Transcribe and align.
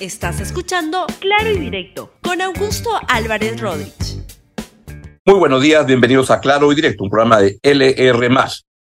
Estás 0.00 0.38
escuchando 0.40 1.06
Claro 1.18 1.50
y 1.50 1.58
Directo 1.58 2.12
con 2.22 2.40
Augusto 2.40 2.88
Álvarez 3.08 3.60
Rodríguez. 3.60 4.22
Muy 5.26 5.40
buenos 5.40 5.60
días, 5.60 5.84
bienvenidos 5.86 6.30
a 6.30 6.38
Claro 6.38 6.70
y 6.70 6.76
Directo, 6.76 7.02
un 7.02 7.10
programa 7.10 7.40
de 7.40 7.58
LR. 7.64 8.30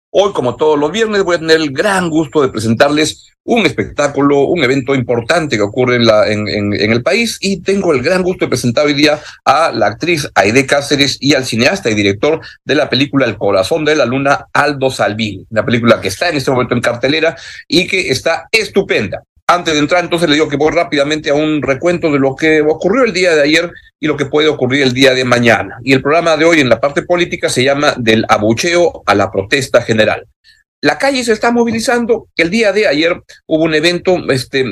Hoy, 0.10 0.34
como 0.34 0.58
todos 0.58 0.78
los 0.78 0.92
viernes, 0.92 1.24
voy 1.24 1.38
a 1.38 1.40
tener 1.40 1.56
el 1.56 1.72
gran 1.72 2.10
gusto 2.10 2.42
de 2.42 2.50
presentarles 2.50 3.32
un 3.46 3.66
espectáculo, 3.66 4.42
un 4.42 4.62
evento 4.66 4.94
importante 4.94 5.56
que 5.56 5.62
ocurre 5.62 5.96
en, 5.96 6.50
en, 6.50 6.92
el 6.92 7.02
país 7.02 7.38
y 7.40 7.62
tengo 7.62 7.94
el 7.94 8.02
gran 8.02 8.22
gusto 8.22 8.44
de 8.44 8.50
presentar 8.50 8.86
hoy 8.86 8.94
día 8.94 9.18
a 9.46 9.72
la 9.72 9.88
actriz 9.88 10.30
Aide 10.36 10.66
Cáceres 10.66 11.18
y 11.22 11.34
al 11.34 11.46
cineasta 11.46 11.90
y 11.90 11.96
director 11.96 12.42
de 12.66 12.76
la 12.76 12.90
película 12.90 13.26
El 13.26 13.38
corazón 13.38 13.86
de 13.86 13.96
la 13.96 14.06
luna, 14.06 14.48
Aldo 14.52 14.92
Salvini, 14.92 15.46
una 15.50 15.64
película 15.64 16.02
que 16.02 16.10
está 16.10 16.28
en 16.28 16.36
este 16.36 16.52
momento 16.52 16.76
en 16.76 16.82
cartelera 16.82 17.38
y 17.70 17.88
que 17.88 18.10
está 18.10 18.50
estupenda. 18.52 19.24
Antes 19.48 19.76
de 19.76 19.80
entrar, 19.80 20.04
entonces 20.04 20.28
le 20.28 20.36
digo 20.36 20.50
que 20.50 20.58
voy 20.58 20.72
rápidamente 20.72 21.30
a 21.30 21.36
un 21.36 21.62
recuento 21.62 22.12
de 22.12 22.18
lo 22.18 22.36
que 22.36 22.62
ocurrió 22.62 23.04
el 23.04 23.14
día 23.14 23.36
de 23.36 23.44
ayer 23.44 23.72
y 24.00 24.08
lo 24.08 24.18
que 24.18 24.26
puede 24.26 24.48
ocurrir 24.48 24.82
el 24.82 24.94
día 24.94 25.14
de 25.14 25.24
mañana. 25.24 25.78
Y 25.84 25.94
el 25.94 26.02
programa 26.02 26.36
de 26.36 26.46
hoy 26.46 26.62
en 26.62 26.70
la 26.70 26.82
parte 26.82 27.04
política 27.04 27.48
se 27.48 27.64
llama 27.64 27.94
Del 27.96 28.26
abucheo 28.28 29.04
a 29.06 29.14
la 29.14 29.32
protesta 29.32 29.84
general. 29.84 30.26
La 30.82 30.98
calle 30.98 31.24
se 31.24 31.34
está 31.34 31.52
movilizando. 31.52 32.28
El 32.36 32.50
día 32.50 32.72
de 32.72 32.88
ayer 32.88 33.22
hubo 33.46 33.64
un 33.64 33.76
evento 33.76 34.18
este, 34.32 34.66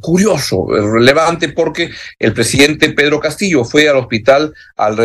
curioso, 0.00 0.66
relevante, 0.68 1.48
porque 1.48 1.90
el 2.18 2.32
presidente 2.32 2.90
Pedro 2.90 3.18
Castillo 3.18 3.64
fue 3.64 3.88
al 3.88 3.96
hospital 3.96 4.54
al 4.76 4.96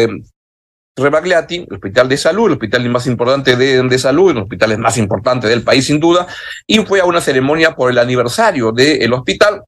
Rebagliati, 0.96 1.66
el 1.70 1.74
hospital 1.74 2.08
de 2.08 2.18
salud, 2.18 2.48
el 2.48 2.54
hospital 2.54 2.90
más 2.90 3.08
importante 3.08 3.56
de, 3.56 3.84
de 3.84 4.00
salud, 4.00 4.32
el 4.32 4.38
hospital 4.38 4.78
más 4.78 4.98
importante 4.98 5.48
del 5.48 5.64
país 5.64 5.86
sin 5.86 6.00
duda, 6.00 6.28
y 6.66 6.80
fue 6.80 7.02
a 7.02 7.06
una 7.06 7.22
ceremonia 7.22 7.76
por 7.76 7.92
el 7.92 7.98
aniversario 7.98 8.72
del 8.72 9.12
hospital 9.14 9.64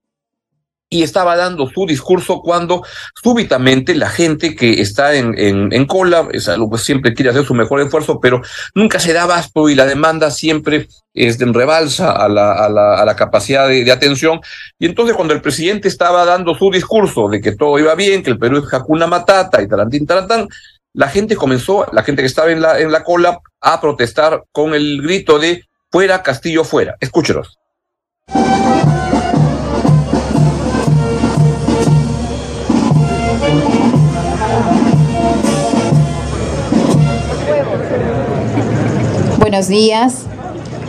y 0.89 1.03
estaba 1.03 1.35
dando 1.35 1.67
su 1.69 1.85
discurso 1.85 2.41
cuando 2.41 2.81
súbitamente 3.21 3.93
la 3.93 4.09
gente 4.09 4.55
que 4.55 4.81
está 4.81 5.15
en, 5.15 5.33
en, 5.37 5.85
cola, 5.85 6.27
pues 6.69 6.83
siempre 6.83 7.13
quiere 7.13 7.31
hacer 7.31 7.45
su 7.45 7.53
mejor 7.53 7.81
esfuerzo, 7.81 8.19
pero 8.21 8.41
nunca 8.73 8.99
se 8.99 9.11
da 9.11 9.23
abasto 9.23 9.67
y 9.67 9.75
la 9.75 9.85
demanda 9.85 10.31
siempre 10.31 10.87
es 11.13 11.39
rebalsa 11.39 12.11
a 12.11 12.29
la, 12.29 12.53
a 12.53 12.69
la, 13.05 13.15
capacidad 13.17 13.67
de, 13.67 13.83
de, 13.83 13.91
atención. 13.91 14.39
Y 14.79 14.85
entonces 14.85 15.15
cuando 15.15 15.33
el 15.33 15.41
presidente 15.41 15.89
estaba 15.89 16.23
dando 16.23 16.55
su 16.55 16.71
discurso 16.71 17.27
de 17.27 17.41
que 17.41 17.53
todo 17.53 17.77
iba 17.79 17.93
bien, 17.95 18.23
que 18.23 18.29
el 18.29 18.39
Perú 18.39 18.59
es 18.59 18.73
Hakuna 18.73 19.07
Matata 19.07 19.61
y 19.61 19.67
tarantín 19.67 20.05
tarantán, 20.05 20.47
la 20.97 21.09
gente 21.09 21.35
comenzó, 21.35 21.85
la 21.91 22.01
gente 22.01 22.23
que 22.23 22.25
estaba 22.25 22.51
en 22.51 22.59
la, 22.59 22.79
en 22.79 22.91
la 22.91 23.03
cola, 23.03 23.39
a 23.61 23.79
protestar 23.79 24.45
con 24.51 24.73
el 24.73 24.99
grito 25.03 25.37
de 25.37 25.63
fuera 25.91 26.23
Castillo, 26.23 26.63
fuera. 26.63 26.97
Escúchelos. 26.99 27.59
Buenos 39.37 39.67
días. 39.67 40.25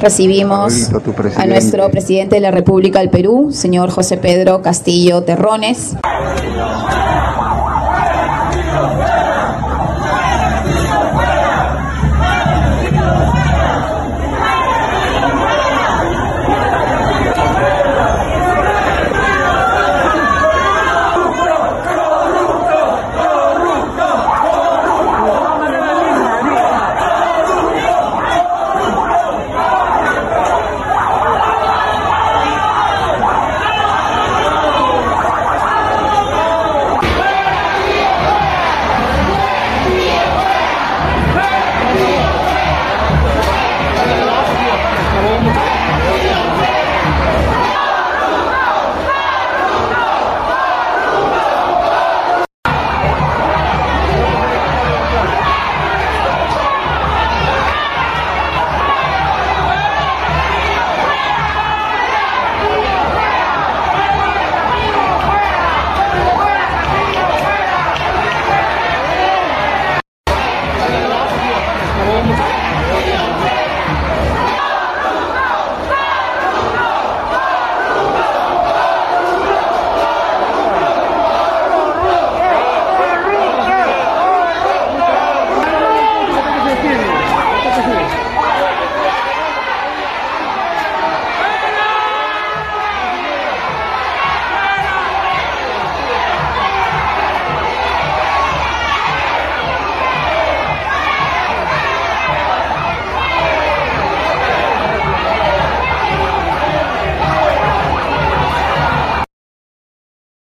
Recibimos 0.00 0.90
a 1.36 1.44
nuestro 1.44 1.90
presidente 1.90 2.36
de 2.36 2.40
la 2.40 2.50
República 2.50 3.00
del 3.00 3.10
Perú, 3.10 3.50
señor 3.52 3.90
José 3.90 4.16
Pedro 4.16 4.62
Castillo 4.62 5.22
Terrones. 5.22 5.96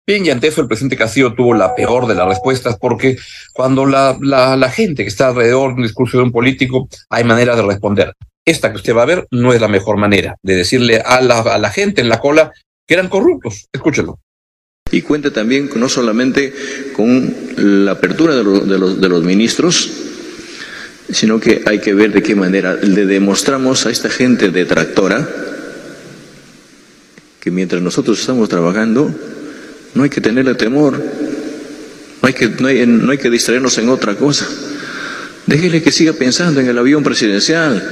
Bien, 0.08 0.24
y 0.24 0.30
ante 0.30 0.46
eso 0.46 0.62
el 0.62 0.68
presidente 0.68 0.96
Castillo 0.96 1.34
tuvo 1.34 1.52
la 1.52 1.74
peor 1.74 2.06
de 2.06 2.14
las 2.14 2.26
respuestas 2.26 2.78
porque 2.80 3.18
cuando 3.52 3.84
la, 3.84 4.16
la, 4.22 4.56
la, 4.56 4.70
gente 4.70 5.02
que 5.02 5.10
está 5.10 5.28
alrededor 5.28 5.72
de 5.72 5.74
un 5.74 5.82
discurso 5.82 6.16
de 6.16 6.22
un 6.22 6.32
político 6.32 6.88
hay 7.10 7.24
manera 7.24 7.54
de 7.54 7.60
responder. 7.60 8.14
Esta 8.42 8.70
que 8.70 8.76
usted 8.76 8.96
va 8.96 9.02
a 9.02 9.04
ver 9.04 9.26
no 9.30 9.52
es 9.52 9.60
la 9.60 9.68
mejor 9.68 9.98
manera 9.98 10.36
de 10.42 10.56
decirle 10.56 11.02
a 11.04 11.20
la, 11.20 11.40
a 11.40 11.58
la 11.58 11.68
gente 11.68 12.00
en 12.00 12.08
la 12.08 12.20
cola 12.20 12.50
que 12.86 12.94
eran 12.94 13.10
corruptos. 13.10 13.66
Escúchelo. 13.70 14.18
Y 14.90 15.02
cuenta 15.02 15.30
también 15.30 15.68
no 15.76 15.90
solamente 15.90 16.54
con 16.96 17.34
la 17.58 17.92
apertura 17.92 18.34
de, 18.34 18.44
lo, 18.44 18.60
de, 18.60 18.78
los, 18.78 18.98
de 19.02 19.08
los 19.10 19.22
ministros, 19.24 19.92
sino 21.10 21.38
que 21.38 21.60
hay 21.66 21.80
que 21.80 21.92
ver 21.92 22.12
de 22.12 22.22
qué 22.22 22.34
manera 22.34 22.76
le 22.76 23.04
demostramos 23.04 23.84
a 23.84 23.90
esta 23.90 24.08
gente 24.08 24.48
detractora 24.48 25.28
que 27.40 27.50
mientras 27.50 27.82
nosotros 27.82 28.18
estamos 28.18 28.48
trabajando, 28.48 29.14
no 29.94 30.04
hay 30.04 30.10
que 30.10 30.20
tenerle 30.20 30.54
temor, 30.54 30.98
no 32.22 32.26
hay 32.26 32.32
que, 32.32 32.48
no 32.48 32.68
hay, 32.68 32.86
no 32.86 33.10
hay 33.10 33.18
que 33.18 33.30
distraernos 33.30 33.78
en 33.78 33.88
otra 33.88 34.14
cosa. 34.14 34.46
Déjele 35.46 35.82
que 35.82 35.92
siga 35.92 36.12
pensando 36.12 36.60
en 36.60 36.68
el 36.68 36.78
avión 36.78 37.02
presidencial, 37.02 37.82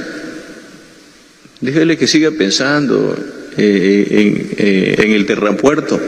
déjele 1.59 1.97
que 1.97 2.07
siga 2.07 2.31
pensando 2.31 3.17
eh, 3.57 4.07
en, 4.09 4.51
eh, 4.57 4.95
en, 4.99 5.11
el 5.11 5.25
terrapuerto, 5.25 5.99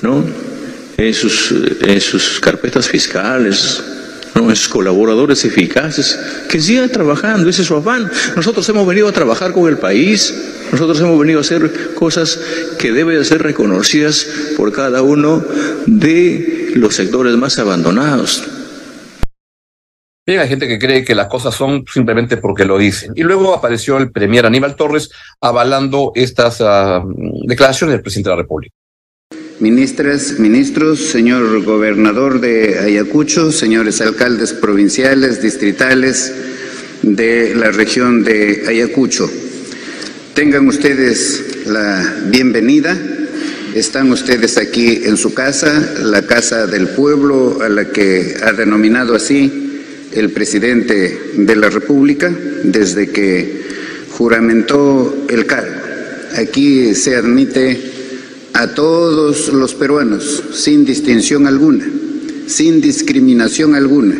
¿no? 0.00 0.24
en, 0.96 1.14
sus, 1.14 1.54
en 1.82 2.00
sus 2.00 2.40
carpetas 2.40 2.88
fiscales, 2.88 3.82
¿no? 4.34 4.54
sus 4.54 4.68
colaboradores 4.68 5.44
eficaces, 5.44 6.18
que 6.48 6.60
sigan 6.60 6.90
trabajando, 6.90 7.48
ese 7.48 7.62
es 7.62 7.68
su 7.68 7.76
afán. 7.76 8.10
Nosotros 8.36 8.68
hemos 8.68 8.86
venido 8.86 9.08
a 9.08 9.12
trabajar 9.12 9.52
con 9.52 9.68
el 9.68 9.78
país, 9.78 10.34
nosotros 10.72 11.00
hemos 11.00 11.18
venido 11.18 11.38
a 11.38 11.42
hacer 11.42 11.94
cosas 11.94 12.38
que 12.78 12.92
deben 12.92 13.24
ser 13.24 13.42
reconocidas 13.42 14.26
por 14.56 14.72
cada 14.72 15.02
uno 15.02 15.44
de 15.86 16.72
los 16.74 16.94
sectores 16.94 17.36
más 17.36 17.58
abandonados. 17.58 18.42
Bien, 20.26 20.40
hay 20.40 20.48
gente 20.48 20.66
que 20.66 20.78
cree 20.78 21.04
que 21.04 21.14
las 21.14 21.26
cosas 21.26 21.54
son 21.54 21.84
simplemente 21.92 22.38
porque 22.38 22.64
lo 22.64 22.78
dicen. 22.78 23.12
Y 23.14 23.22
luego 23.22 23.54
apareció 23.54 23.98
el 23.98 24.10
premier 24.10 24.46
Aníbal 24.46 24.74
Torres 24.74 25.10
avalando 25.38 26.12
estas 26.14 26.62
uh, 26.62 27.44
declaraciones 27.46 27.92
del 27.92 28.02
presidente 28.02 28.30
de 28.30 28.36
la 28.36 28.42
República. 28.42 28.74
Ministras, 29.60 30.40
ministros, 30.40 30.98
señor 30.98 31.62
gobernador 31.62 32.40
de 32.40 32.76
Ayacucho, 32.80 33.52
señores 33.52 34.00
alcaldes 34.00 34.52
provinciales, 34.52 35.40
distritales 35.40 36.32
de 37.02 37.54
la 37.54 37.70
región 37.70 38.24
de 38.24 38.64
Ayacucho. 38.66 39.30
Tengan 40.34 40.66
ustedes 40.66 41.66
la 41.66 42.24
bienvenida 42.26 42.98
Están 43.76 44.10
ustedes 44.10 44.58
aquí 44.58 45.02
en 45.04 45.16
su 45.16 45.34
casa, 45.34 45.94
la 46.02 46.26
casa 46.26 46.66
del 46.66 46.88
pueblo, 46.88 47.60
a 47.62 47.68
la 47.68 47.90
que 47.90 48.36
ha 48.42 48.52
denominado 48.52 49.14
así 49.14 49.80
el 50.12 50.30
presidente 50.30 51.32
de 51.36 51.56
la 51.56 51.70
República 51.70 52.32
desde 52.64 53.10
que 53.10 53.62
juramentó 54.10 55.26
el 55.28 55.46
cargo. 55.46 55.80
Aquí 56.36 56.94
se 56.94 57.16
admite 57.16 57.93
a 58.54 58.68
todos 58.68 59.52
los 59.52 59.74
peruanos, 59.74 60.42
sin 60.52 60.84
distinción 60.84 61.46
alguna, 61.46 61.84
sin 62.46 62.80
discriminación 62.80 63.74
alguna, 63.74 64.16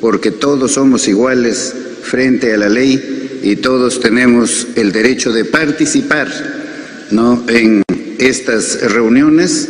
porque 0.00 0.30
todos 0.30 0.72
somos 0.72 1.08
iguales 1.08 1.74
frente 2.02 2.52
a 2.52 2.58
la 2.58 2.68
ley 2.68 3.40
y 3.42 3.56
todos 3.56 4.00
tenemos 4.00 4.66
el 4.76 4.92
derecho 4.92 5.32
de 5.32 5.46
participar 5.46 6.28
¿no? 7.10 7.42
en 7.48 7.82
estas 8.18 8.82
reuniones 8.92 9.68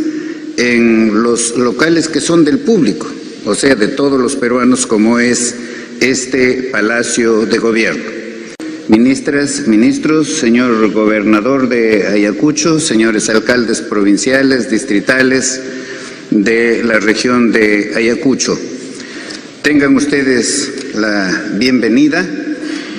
en 0.56 1.22
los 1.22 1.56
locales 1.56 2.08
que 2.08 2.20
son 2.20 2.44
del 2.44 2.58
público, 2.58 3.06
o 3.44 3.54
sea, 3.54 3.76
de 3.76 3.88
todos 3.88 4.20
los 4.20 4.34
peruanos, 4.34 4.86
como 4.86 5.20
es 5.20 5.54
este 6.00 6.68
Palacio 6.72 7.46
de 7.46 7.58
Gobierno. 7.58 8.19
Ministras, 8.90 9.68
ministros, 9.68 10.26
señor 10.40 10.90
gobernador 10.90 11.68
de 11.68 12.08
Ayacucho, 12.08 12.80
señores 12.80 13.30
alcaldes 13.30 13.82
provinciales, 13.82 14.68
distritales 14.68 15.60
de 16.30 16.82
la 16.82 16.98
región 16.98 17.52
de 17.52 17.92
Ayacucho. 17.94 18.58
Tengan 19.62 19.94
ustedes 19.94 20.92
la 20.96 21.52
bienvenida. 21.54 22.26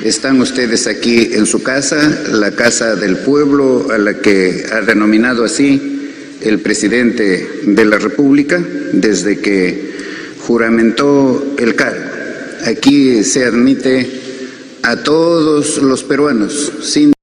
Están 0.06 0.40
ustedes 0.40 0.88
aquí 0.88 1.32
en 1.34 1.46
su 1.46 1.62
casa, 1.62 2.24
la 2.32 2.52
casa 2.52 2.96
del 2.96 3.18
pueblo, 3.18 3.92
a 3.92 3.98
la 3.98 4.14
que 4.22 4.68
ha 4.72 4.80
denominado 4.80 5.44
así 5.44 6.10
el 6.40 6.60
presidente 6.60 7.64
de 7.64 7.84
la 7.84 7.98
República 7.98 8.64
desde 8.94 9.40
que 9.40 9.92
juramentó 10.40 11.54
el 11.60 11.76
cargo. 11.76 12.06
Aquí 12.66 13.26
se 13.26 13.44
admite 13.44 14.21
a 14.84 15.04
todos 15.04 15.78
los 15.78 16.04
peruanos 16.04 16.72
sin 16.82 17.14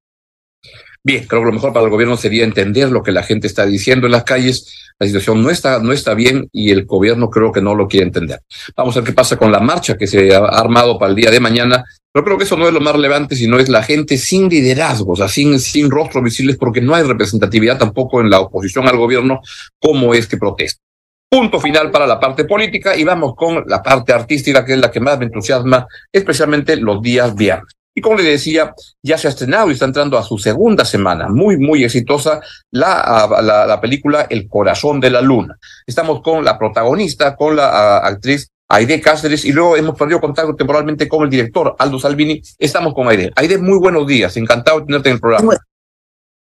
Bien, 1.05 1.25
creo 1.27 1.41
que 1.41 1.47
lo 1.47 1.53
mejor 1.53 1.73
para 1.73 1.87
el 1.87 1.91
gobierno 1.91 2.17
sería 2.17 2.45
entender 2.45 2.91
lo 2.91 3.03
que 3.03 3.13
la 3.13 3.23
gente 3.23 3.47
está 3.47 3.65
diciendo 3.65 4.07
en 4.07 4.13
las 4.13 4.25
calles. 4.25 4.91
La 4.99 5.07
situación 5.07 5.43
no 5.43 5.49
está, 5.49 5.79
no 5.79 5.93
está 5.93 6.13
bien 6.13 6.49
y 6.53 6.71
el 6.71 6.85
gobierno 6.85 7.31
creo 7.31 7.51
que 7.51 7.63
no 7.63 7.75
lo 7.75 7.89
quiere 7.89 8.07
entender. 8.07 8.41
Vamos 8.77 8.95
a 8.95 9.01
ver 9.01 9.07
qué 9.07 9.15
pasa 9.15 9.37
con 9.37 9.51
la 9.51 9.61
marcha 9.61 9.97
que 9.97 10.07
se 10.07 10.35
ha 10.35 10.41
armado 10.41 10.99
para 10.99 11.11
el 11.11 11.17
día 11.17 11.31
de 11.31 11.41
mañana. 11.41 11.85
Pero 12.13 12.25
creo 12.25 12.37
que 12.37 12.45
eso 12.45 12.57
no 12.57 12.67
es 12.67 12.75
lo 12.75 12.81
más 12.81 12.95
relevante, 12.95 13.37
sino 13.37 13.59
es 13.59 13.69
la 13.69 13.83
gente 13.83 14.19
sin 14.19 14.49
liderazgo, 14.49 15.13
o 15.13 15.29
sin, 15.29 15.61
sin 15.61 15.91
rostros 15.91 16.25
visibles, 16.25 16.57
porque 16.57 16.81
no 16.81 16.95
hay 16.95 17.05
representatividad 17.05 17.79
tampoco 17.79 18.21
en 18.21 18.29
la 18.29 18.41
oposición 18.41 18.89
al 18.89 18.97
gobierno, 18.97 19.41
como 19.79 20.15
es 20.15 20.27
que 20.27 20.37
protesta. 20.37 20.83
Punto 21.31 21.61
final 21.61 21.91
para 21.91 22.07
la 22.07 22.19
parte 22.19 22.45
política 22.45 22.97
y 22.97 23.05
vamos 23.05 23.35
con 23.37 23.63
la 23.67 23.83
parte 23.83 24.13
artística, 24.13 24.65
que 24.65 24.73
es 24.73 24.79
la 24.79 24.91
que 24.91 25.01
más 25.01 25.19
me 25.19 25.27
entusiasma, 25.27 25.87
especialmente 26.11 26.77
los 26.77 27.03
días 27.03 27.35
viernes. 27.35 27.75
Y 27.95 28.01
como 28.01 28.17
le 28.17 28.23
decía, 28.23 28.73
ya 29.03 29.19
se 29.19 29.27
ha 29.27 29.31
estrenado 29.31 29.69
y 29.69 29.73
está 29.73 29.85
entrando 29.85 30.17
a 30.17 30.23
su 30.23 30.39
segunda 30.39 30.85
semana, 30.85 31.29
muy, 31.29 31.59
muy 31.59 31.85
exitosa, 31.85 32.41
la, 32.71 33.29
la, 33.43 33.67
la 33.67 33.81
película 33.81 34.27
El 34.31 34.49
corazón 34.49 35.01
de 35.01 35.11
la 35.11 35.21
luna. 35.21 35.59
Estamos 35.85 36.23
con 36.23 36.45
la 36.45 36.57
protagonista, 36.57 37.35
con 37.35 37.57
la 37.57 37.99
actriz 37.99 38.49
Aide 38.69 39.01
Cáceres, 39.01 39.45
y 39.45 39.53
luego 39.53 39.77
hemos 39.77 39.99
perdido 39.99 40.21
contacto 40.21 40.55
temporalmente 40.55 41.09
con 41.09 41.25
el 41.25 41.31
director, 41.31 41.75
Aldo 41.79 41.99
Salvini. 41.99 42.41
Estamos 42.59 42.95
con 42.95 43.09
Aide. 43.09 43.33
Aide, 43.35 43.59
muy 43.59 43.79
buenos 43.79 44.07
días, 44.07 44.37
encantado 44.37 44.81
de 44.81 44.87
tenerte 44.87 45.09
en 45.09 45.15
el 45.17 45.21
programa. 45.21 45.57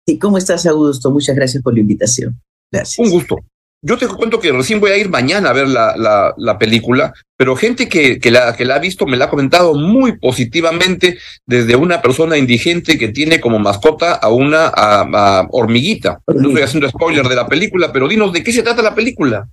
Sí, 0.06 0.19
¿cómo 0.19 0.37
estás, 0.37 0.66
Augusto? 0.66 1.11
Muchas 1.11 1.34
gracias 1.34 1.62
por 1.62 1.73
la 1.73 1.81
invitación. 1.81 2.40
Gracias. 2.70 2.99
Un 2.99 3.12
gusto. 3.12 3.37
Yo 3.82 3.96
te 3.96 4.06
cuento 4.06 4.40
que 4.40 4.52
recién 4.52 4.78
voy 4.78 4.90
a 4.90 4.98
ir 4.98 5.08
mañana 5.08 5.50
a 5.50 5.52
ver 5.54 5.66
la, 5.66 5.96
la, 5.96 6.34
la 6.36 6.58
película, 6.58 7.14
pero 7.38 7.56
gente 7.56 7.88
que, 7.88 8.18
que, 8.18 8.30
la, 8.30 8.54
que 8.54 8.66
la 8.66 8.74
ha 8.74 8.78
visto 8.78 9.06
me 9.06 9.16
la 9.16 9.24
ha 9.24 9.30
comentado 9.30 9.72
muy 9.74 10.18
positivamente, 10.18 11.18
desde 11.46 11.76
una 11.76 12.02
persona 12.02 12.36
indigente 12.36 12.98
que 12.98 13.08
tiene 13.08 13.40
como 13.40 13.58
mascota 13.58 14.12
a 14.12 14.28
una 14.28 14.66
a, 14.66 15.40
a 15.40 15.48
hormiguita. 15.50 16.20
No 16.26 16.48
estoy 16.48 16.62
haciendo 16.62 16.90
spoiler 16.90 17.26
de 17.26 17.36
la 17.36 17.48
película, 17.48 17.90
pero 17.90 18.06
dinos 18.06 18.34
de 18.34 18.44
qué 18.44 18.52
se 18.52 18.62
trata 18.62 18.82
la 18.82 18.94
película. 18.94 19.48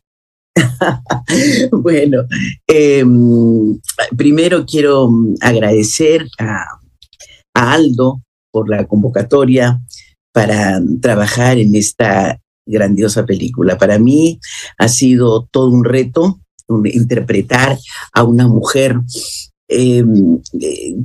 bueno, 1.71 2.23
eh, 2.67 3.05
primero 4.17 4.65
quiero 4.65 5.09
agradecer 5.39 6.27
a, 6.37 6.65
a 7.53 7.73
Aldo 7.73 8.21
por 8.51 8.69
la 8.69 8.85
convocatoria 8.85 9.79
para 10.33 10.81
trabajar 11.01 11.57
en 11.57 11.75
esta 11.75 12.39
grandiosa 12.67 13.25
película. 13.25 13.77
Para 13.77 13.97
mí 13.99 14.39
ha 14.77 14.87
sido 14.87 15.47
todo 15.51 15.69
un 15.69 15.83
reto 15.83 16.39
interpretar 16.85 17.77
a 18.13 18.23
una 18.23 18.47
mujer 18.47 18.99
eh, 19.69 20.03
eh, 20.61 20.95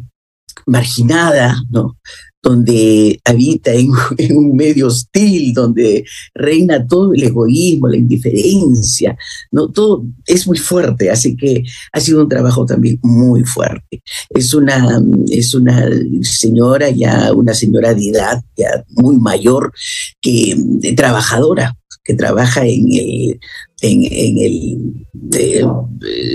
marginada, 0.67 1.57
¿no? 1.71 1.97
Donde 2.43 3.21
habita 3.25 3.73
en, 3.73 3.91
en, 4.19 4.37
un 4.37 4.57
medio 4.57 4.89
hostil, 4.89 5.55
donde 5.55 6.05
reina 6.35 6.87
todo 6.87 7.13
el 7.15 7.23
egoísmo, 7.23 7.89
la 7.89 7.97
indiferencia, 7.97 9.17
¿no? 9.51 9.71
Todo 9.71 10.05
es 10.27 10.47
muy 10.47 10.59
fuerte, 10.59 11.11
así 11.11 11.37
que 11.37 11.63
ha 11.93 12.01
sido 12.01 12.23
un 12.23 12.29
trabajo 12.29 12.67
también 12.67 12.99
muy 13.03 13.45
fuerte. 13.45 14.03
Es 14.31 14.53
una, 14.55 15.01
es 15.31 15.55
una 15.55 15.89
señora 16.23 16.91
ya, 16.91 17.33
una 17.33 17.55
señora 17.55 17.95
de 17.95 18.09
edad 18.09 18.43
ya 18.57 18.85
muy 18.89 19.17
mayor, 19.17 19.73
que 20.21 20.57
trabajadora, 20.97 21.77
que 22.05 22.15
trabaja 22.15 22.67
en 22.67 22.87
el, 22.91 23.41
en, 23.81 24.05
en 24.05 24.39
el 24.39 25.07
de, 25.13 25.67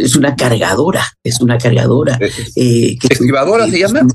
es 0.04 0.16
una 0.16 0.36
cargadora, 0.36 1.04
es 1.24 1.42
una 1.42 1.58
cargadora. 1.58 2.18
Eh, 2.56 2.98
que 2.98 3.08
¿Escribadora 3.10 3.70
se 3.70 3.80
llama? 3.80 4.08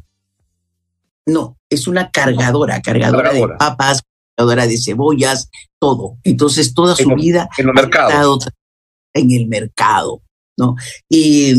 No, 1.27 1.57
es 1.71 1.87
una 1.87 2.11
cargadora, 2.11 2.81
cargadora, 2.83 3.31
cargadora, 3.31 3.53
de 3.53 3.59
papas, 3.59 4.03
cargadora 4.37 4.67
de 4.67 4.79
cebollas, 4.79 5.49
todo. 5.79 6.19
Entonces, 6.25 6.75
toda 6.75 6.97
su 6.97 7.11
en, 7.11 7.17
vida 7.17 7.49
en 7.57 7.69
el 7.69 7.75
mercado. 7.75 8.39
en 9.15 9.31
el 9.31 9.47
mercado, 9.47 10.23
¿no? 10.59 10.75
Y, 11.09 11.55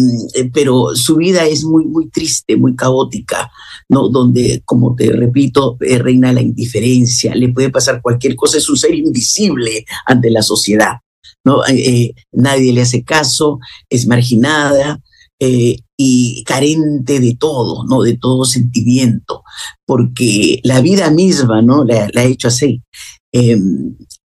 pero 0.53 0.95
su 0.95 1.15
vida 1.15 1.45
es 1.45 1.63
muy, 1.63 1.85
muy 1.85 2.09
triste, 2.09 2.57
muy 2.57 2.75
caótica, 2.75 3.51
¿no? 3.89 4.09
Donde, 4.09 4.61
como 4.65 4.95
te 4.95 5.11
repito, 5.11 5.77
eh, 5.79 5.97
reina 5.97 6.33
la 6.33 6.41
indiferencia, 6.41 7.33
le 7.35 7.49
puede 7.49 7.69
pasar 7.69 8.01
cualquier 8.01 8.35
cosa, 8.35 8.57
es 8.57 8.69
un 8.69 8.77
ser 8.77 8.93
invisible 8.93 9.85
ante 10.05 10.29
la 10.29 10.41
sociedad, 10.41 10.97
¿no? 11.45 11.65
Eh, 11.67 12.13
nadie 12.33 12.73
le 12.73 12.81
hace 12.81 13.03
caso, 13.03 13.59
es 13.89 14.07
marginada, 14.07 14.99
eh, 15.45 15.75
y 15.97 16.41
carente 16.45 17.19
de 17.19 17.35
todo, 17.35 17.83
¿no? 17.83 18.01
De 18.01 18.17
todo 18.17 18.45
sentimiento, 18.45 19.43
porque 19.85 20.61
la 20.63 20.79
vida 20.79 21.09
misma, 21.11 21.61
¿no? 21.61 21.83
La, 21.83 22.09
ha 22.15 22.23
hecho 22.23 22.47
así. 22.47 22.81
Eh, 23.33 23.59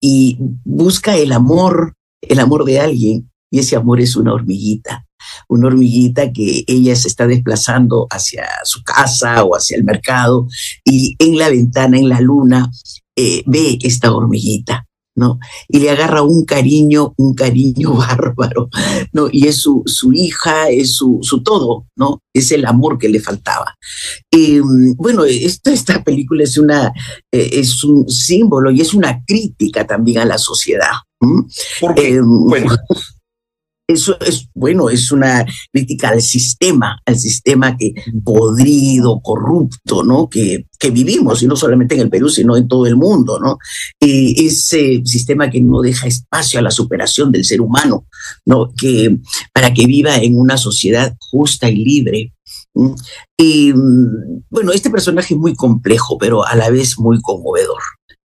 y 0.01 0.37
busca 0.65 1.15
el 1.15 1.31
amor, 1.31 1.93
el 2.19 2.37
amor 2.37 2.65
de 2.65 2.81
alguien, 2.81 3.31
y 3.49 3.59
ese 3.59 3.77
amor 3.77 4.01
es 4.01 4.17
una 4.17 4.33
hormiguita, 4.33 5.05
una 5.47 5.67
hormiguita 5.67 6.33
que 6.33 6.65
ella 6.67 6.97
se 6.97 7.07
está 7.07 7.27
desplazando 7.27 8.07
hacia 8.09 8.45
su 8.65 8.83
casa 8.83 9.45
o 9.45 9.55
hacia 9.55 9.77
el 9.77 9.85
mercado, 9.85 10.47
y 10.83 11.15
en 11.17 11.37
la 11.37 11.47
ventana, 11.47 11.97
en 11.97 12.09
la 12.09 12.19
luna, 12.19 12.69
eh, 13.15 13.41
ve 13.45 13.79
esta 13.81 14.13
hormiguita. 14.13 14.85
¿No? 15.15 15.39
Y 15.67 15.79
le 15.79 15.89
agarra 15.89 16.21
un 16.21 16.45
cariño, 16.45 17.13
un 17.17 17.33
cariño 17.33 17.93
bárbaro, 17.97 18.69
¿no? 19.13 19.27
Y 19.31 19.47
es 19.47 19.61
su, 19.61 19.83
su 19.85 20.13
hija, 20.13 20.69
es 20.69 20.95
su, 20.95 21.19
su 21.21 21.41
todo, 21.41 21.85
¿no? 21.95 22.21
Es 22.33 22.51
el 22.51 22.65
amor 22.65 22.97
que 22.97 23.09
le 23.09 23.19
faltaba. 23.19 23.75
Y 24.29 24.59
bueno, 24.59 25.23
esta, 25.25 25.71
esta 25.71 26.03
película 26.03 26.43
es, 26.43 26.57
una, 26.57 26.91
eh, 27.31 27.49
es 27.53 27.83
un 27.83 28.09
símbolo 28.09 28.71
y 28.71 28.81
es 28.81 28.93
una 28.93 29.23
crítica 29.25 29.87
también 29.87 30.19
a 30.19 30.25
la 30.25 30.37
sociedad. 30.37 30.91
Porque, 31.79 32.15
eh, 32.15 32.21
bueno. 32.21 32.75
Eso 33.87 34.17
es, 34.19 34.49
bueno, 34.55 34.89
es 34.89 35.11
una 35.11 35.45
crítica 35.71 36.09
al 36.09 36.21
sistema, 36.21 36.99
al 37.05 37.17
sistema 37.17 37.77
que 37.77 37.93
podrido, 38.23 39.21
corrupto, 39.21 40.03
¿no? 40.03 40.27
Que, 40.27 40.65
que 40.79 40.89
vivimos, 40.89 41.43
y 41.43 41.47
no 41.47 41.55
solamente 41.55 41.93
en 41.93 42.01
el 42.01 42.09
Perú, 42.09 42.29
sino 42.29 42.57
en 42.57 42.67
todo 42.67 42.87
el 42.87 42.95
mundo, 42.95 43.39
¿no? 43.39 43.59
Y 43.99 44.47
ese 44.47 45.01
sistema 45.05 45.51
que 45.51 45.61
no 45.61 45.81
deja 45.81 46.07
espacio 46.07 46.59
a 46.59 46.63
la 46.63 46.71
superación 46.71 47.31
del 47.31 47.45
ser 47.45 47.61
humano, 47.61 48.07
¿no? 48.45 48.73
Que 48.75 49.19
para 49.53 49.71
que 49.71 49.85
viva 49.85 50.17
en 50.17 50.35
una 50.35 50.57
sociedad 50.57 51.15
justa 51.19 51.69
y 51.69 51.75
libre. 51.75 52.33
Y 53.37 53.71
bueno, 54.49 54.71
este 54.73 54.89
personaje 54.89 55.35
es 55.35 55.39
muy 55.39 55.53
complejo, 55.53 56.17
pero 56.17 56.45
a 56.45 56.55
la 56.55 56.71
vez 56.71 56.97
muy 56.97 57.21
conmovedor. 57.21 57.81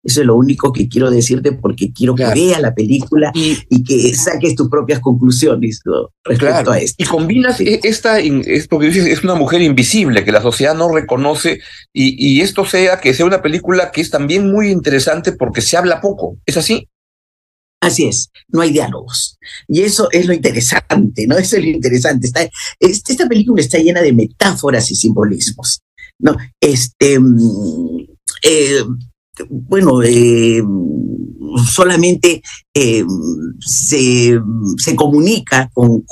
Eso 0.03 0.21
es 0.21 0.27
lo 0.27 0.35
único 0.35 0.73
que 0.73 0.89
quiero 0.89 1.11
decirte 1.11 1.51
porque 1.51 1.93
quiero 1.93 2.15
claro. 2.15 2.33
que 2.33 2.39
veas 2.39 2.61
la 2.61 2.73
película 2.73 3.31
y, 3.35 3.57
y, 3.69 3.83
que 3.83 4.15
saques 4.15 4.55
tus 4.55 4.67
propias 4.67 4.99
conclusiones 4.99 5.81
¿no? 5.85 6.09
respecto 6.23 6.55
claro. 6.55 6.71
a 6.71 6.79
esto. 6.79 7.03
Y 7.03 7.05
combinas 7.05 7.59
esta, 7.59 8.19
esto 8.19 8.79
que 8.79 8.87
dices, 8.87 9.05
es 9.05 9.23
una 9.23 9.35
mujer 9.35 9.61
invisible 9.61 10.25
que 10.25 10.31
la 10.31 10.41
sociedad 10.41 10.73
no 10.73 10.91
reconoce 10.91 11.59
y, 11.93 12.15
y, 12.17 12.41
esto 12.41 12.65
sea 12.65 12.99
que 12.99 13.13
sea 13.13 13.27
una 13.27 13.43
película 13.43 13.91
que 13.91 14.01
es 14.01 14.09
también 14.09 14.51
muy 14.51 14.71
interesante 14.71 15.33
porque 15.33 15.61
se 15.61 15.77
habla 15.77 16.01
poco. 16.01 16.37
¿Es 16.45 16.57
así? 16.57 16.87
Así 17.81 18.05
es, 18.05 18.31
no 18.47 18.61
hay 18.61 18.71
diálogos. 18.71 19.39
Y 19.67 19.81
eso 19.81 20.07
es 20.11 20.27
lo 20.27 20.33
interesante, 20.33 21.25
¿no? 21.27 21.37
Eso 21.37 21.57
es 21.57 21.63
lo 21.63 21.69
interesante. 21.69 22.27
Está, 22.27 22.47
esta 22.79 23.27
película 23.27 23.59
está 23.59 23.79
llena 23.79 24.01
de 24.01 24.13
metáforas 24.13 24.91
y 24.91 24.95
simbolismos, 24.95 25.81
¿no? 26.19 26.37
Este, 26.59 27.19
mm, 27.19 28.05
eh, 28.43 28.83
bueno, 29.49 30.01
eh, 30.03 30.61
solamente 31.71 32.41
eh, 32.73 33.03
se, 33.59 34.39
comunica 34.95 35.69
con, 35.73 36.03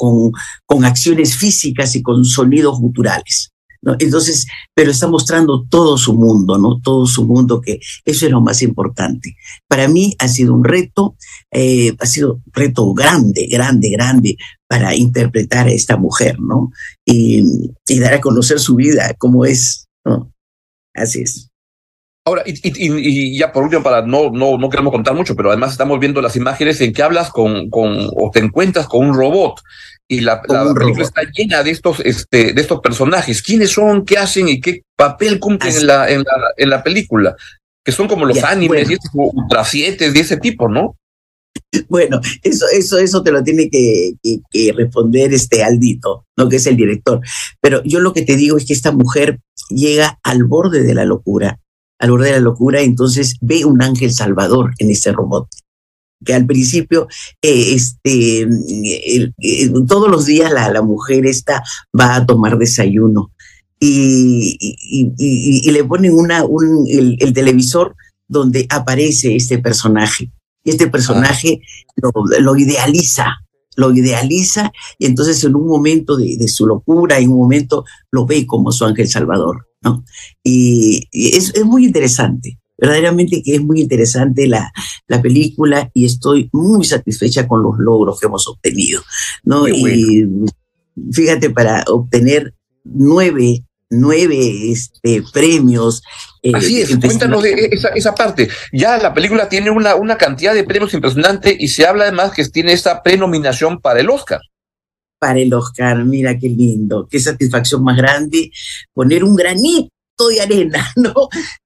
con, 0.66 0.86
acciones 0.86 1.36
físicas 1.36 1.96
y 1.96 2.02
con 2.02 2.26
sonidos 2.26 2.80
guturales. 2.80 3.52
Entonces, 4.00 4.46
pero 4.76 4.92
está 4.92 5.08
mostrando 5.08 5.66
todo 5.70 5.98
su 5.98 6.14
mundo, 6.14 6.58
¿no? 6.58 6.82
Todo 6.82 7.06
su 7.06 7.26
mundo, 7.26 7.62
que 7.62 7.80
eso 8.04 8.26
es 8.26 8.32
lo 8.32 8.42
más 8.42 8.62
importante. 8.62 9.36
Para 9.68 9.88
mí 9.88 10.16
ha 10.20 10.28
sido 10.28 10.54
un 10.54 10.66
reto, 10.66 11.16
eh, 11.52 11.96
ha 11.98 12.06
sido 12.06 12.36
un 12.36 12.44
reto 12.52 12.94
grande, 12.94 13.48
grande, 13.48 13.90
grande 13.90 14.38
para 14.68 14.96
interpretar 14.96 15.68
a 15.68 15.72
esta 15.72 15.96
mujer, 15.96 16.40
¿no? 16.42 16.72
Y, 17.06 17.72
dar 18.00 18.16
a 18.16 18.22
conocer 18.22 18.60
su 18.60 18.76
vida, 18.76 19.14
cómo 19.18 19.46
es, 19.46 19.88
¿no? 20.06 20.32
Así 20.94 21.22
es. 21.22 21.49
Ahora, 22.30 22.44
y, 22.46 23.36
ya 23.36 23.52
por 23.52 23.64
último, 23.64 23.82
para 23.82 24.04
no, 24.04 24.30
no, 24.30 24.60
no 24.60 24.70
queremos 24.70 24.94
contar 24.94 25.16
mucho, 25.16 25.36
pero 25.36 25.50
además 25.50 25.72
estamos 25.72 26.00
viendo 26.00 26.22
las 26.22 26.36
imágenes 26.36 26.80
en 26.82 26.94
que 26.94 27.02
hablas 27.02 27.32
con, 27.32 27.72
con 27.72 28.08
o 28.16 28.30
te 28.32 28.40
encuentras 28.40 28.88
con 28.88 29.08
un 29.08 29.16
robot 29.16 29.60
y 30.08 30.22
la, 30.22 30.40
película 30.44 31.04
está 31.04 31.22
llena 31.36 31.64
de 31.64 31.72
estos, 31.72 32.00
este, 32.02 32.54
de 32.54 32.62
estos 32.62 32.82
personajes. 32.82 33.42
¿Quiénes 33.42 33.72
son? 33.72 34.06
¿Qué 34.06 34.20
hacen? 34.20 34.48
¿Y 34.48 34.62
qué 34.62 34.84
papel 34.96 35.40
cumplen 35.40 35.76
en 35.76 35.88
la, 35.88 36.08
en 36.08 36.20
la, 36.20 36.34
en 36.56 36.70
la 36.70 36.84
película? 36.84 37.36
Que 37.84 37.92
son 37.92 38.08
como 38.08 38.26
los 38.26 38.44
animes 38.44 38.92
y 38.92 38.94
este, 38.94 39.10
ultra 39.14 39.66
siete 39.66 40.12
de 40.12 40.20
ese 40.20 40.38
tipo, 40.38 40.70
¿no? 40.70 40.96
Bueno, 41.90 42.22
eso, 42.44 42.66
eso, 42.72 43.00
eso 43.00 43.24
te 43.24 43.32
lo 43.32 43.44
tiene 43.44 43.70
que, 43.72 44.14
que, 44.22 44.72
responder 44.74 45.34
este 45.34 45.64
Aldito, 45.64 46.26
¿no? 46.38 46.48
que 46.48 46.58
es 46.58 46.68
el 46.68 46.78
director. 46.78 47.22
Pero 47.60 47.82
yo 47.84 48.00
lo 48.00 48.14
que 48.14 48.22
te 48.22 48.36
digo 48.36 48.58
es 48.58 48.66
que 48.66 48.74
esta 48.74 48.92
mujer 48.92 49.40
llega 49.70 50.20
al 50.24 50.44
borde 50.44 50.84
de 50.84 50.94
la 50.94 51.06
locura, 51.06 51.60
al 52.00 52.12
borde 52.12 52.28
de 52.28 52.34
la 52.34 52.40
locura, 52.40 52.82
entonces 52.82 53.36
ve 53.42 53.66
un 53.66 53.82
ángel 53.82 54.12
salvador 54.12 54.72
en 54.80 54.92
ese 54.92 55.12
robot 55.12 55.48
que 56.26 56.34
al 56.34 56.46
principio, 56.46 57.08
eh, 57.42 57.76
este, 57.76 58.48
todos 59.88 60.10
los 60.10 60.26
días 60.26 60.52
la, 60.52 60.70
la, 60.72 60.82
mujer 60.82 61.26
esta 61.26 61.64
va 61.98 62.16
a 62.16 62.26
tomar 62.26 62.58
desayuno 62.58 63.32
y, 63.80 64.58
y, 64.60 65.72
le 65.72 65.84
ponen 65.86 66.14
una, 66.14 66.44
un, 66.44 66.86
el, 66.90 67.34
televisor 67.34 67.96
donde 68.28 68.66
aparece 68.70 69.36
este 69.36 69.60
personaje. 69.60 70.32
Y 70.64 70.72
este 70.72 70.88
personaje 70.88 71.62
lo, 71.96 72.12
lo, 72.40 72.58
idealiza, 72.58 73.38
lo 73.78 73.94
idealiza 73.94 74.74
y 74.98 75.06
entonces 75.06 75.42
en 75.46 75.56
un 75.56 75.68
momento 75.68 76.18
de, 76.18 76.36
de, 76.36 76.48
su 76.50 76.68
locura, 76.68 77.18
en 77.18 77.32
un 77.32 77.40
momento 77.40 77.86
lo 78.12 78.26
ve 78.26 78.46
como 78.46 78.74
su 78.74 78.84
ángel 78.84 79.08
salvador. 79.08 79.69
¿No? 79.82 80.04
Y, 80.44 81.08
es, 81.12 81.54
es 81.56 81.66
muy 81.66 81.86
interesante 81.86 82.60
verdaderamente 82.78 83.44
que 83.44 83.56
es 83.56 83.62
muy 83.62 83.82
interesante 83.82 84.48
la, 84.48 84.72
la 85.08 85.22
película 85.22 85.92
y 85.94 86.06
estoy 86.06 86.50
muy 86.54 86.86
satisfecha 86.86 87.46
con 87.46 87.62
los 87.62 87.78
logros 87.78 88.18
que 88.18 88.28
hemos 88.28 88.48
obtenido, 88.48 89.02
¿no? 89.44 89.68
Y 89.68 90.26
fíjate, 91.12 91.50
para 91.50 91.84
obtener 91.88 92.54
nueve 92.86 93.66
nueve 93.90 94.72
este, 94.72 95.24
premios. 95.34 96.04
Eh, 96.44 96.52
Así 96.54 96.82
es, 96.82 96.96
cuéntanos 96.98 97.44
de 97.44 97.70
esa, 97.72 97.90
esa, 97.90 98.16
parte. 98.16 98.48
Ya 98.72 98.98
la 98.98 99.14
película 99.14 99.50
tiene 99.50 99.72
una, 99.72 99.96
una 99.96 100.18
cantidad 100.18 100.54
de 100.54 100.64
premios 100.64 100.94
impresionante 100.94 101.56
y 101.60 101.68
se 101.68 101.86
habla 101.86 102.04
además 102.04 102.32
que 102.32 102.46
tiene 102.46 102.72
esta 102.74 103.02
prenominación 103.02 103.80
para 103.82 104.00
el 104.00 104.10
Oscar. 104.10 104.40
Para 105.20 105.40
el 105.40 105.54
Oscar, 105.54 106.06
mira 106.06 106.38
qué 106.40 106.50
lindo, 106.50 107.08
qué 107.10 107.20
satisfacción 107.20 107.84
más 107.84 107.98
grande 107.98 108.52
poner 108.94 109.24
un 109.24 109.36
granito 109.36 109.90
de 110.30 110.42
arena, 110.42 110.86
¿no? 110.98 111.14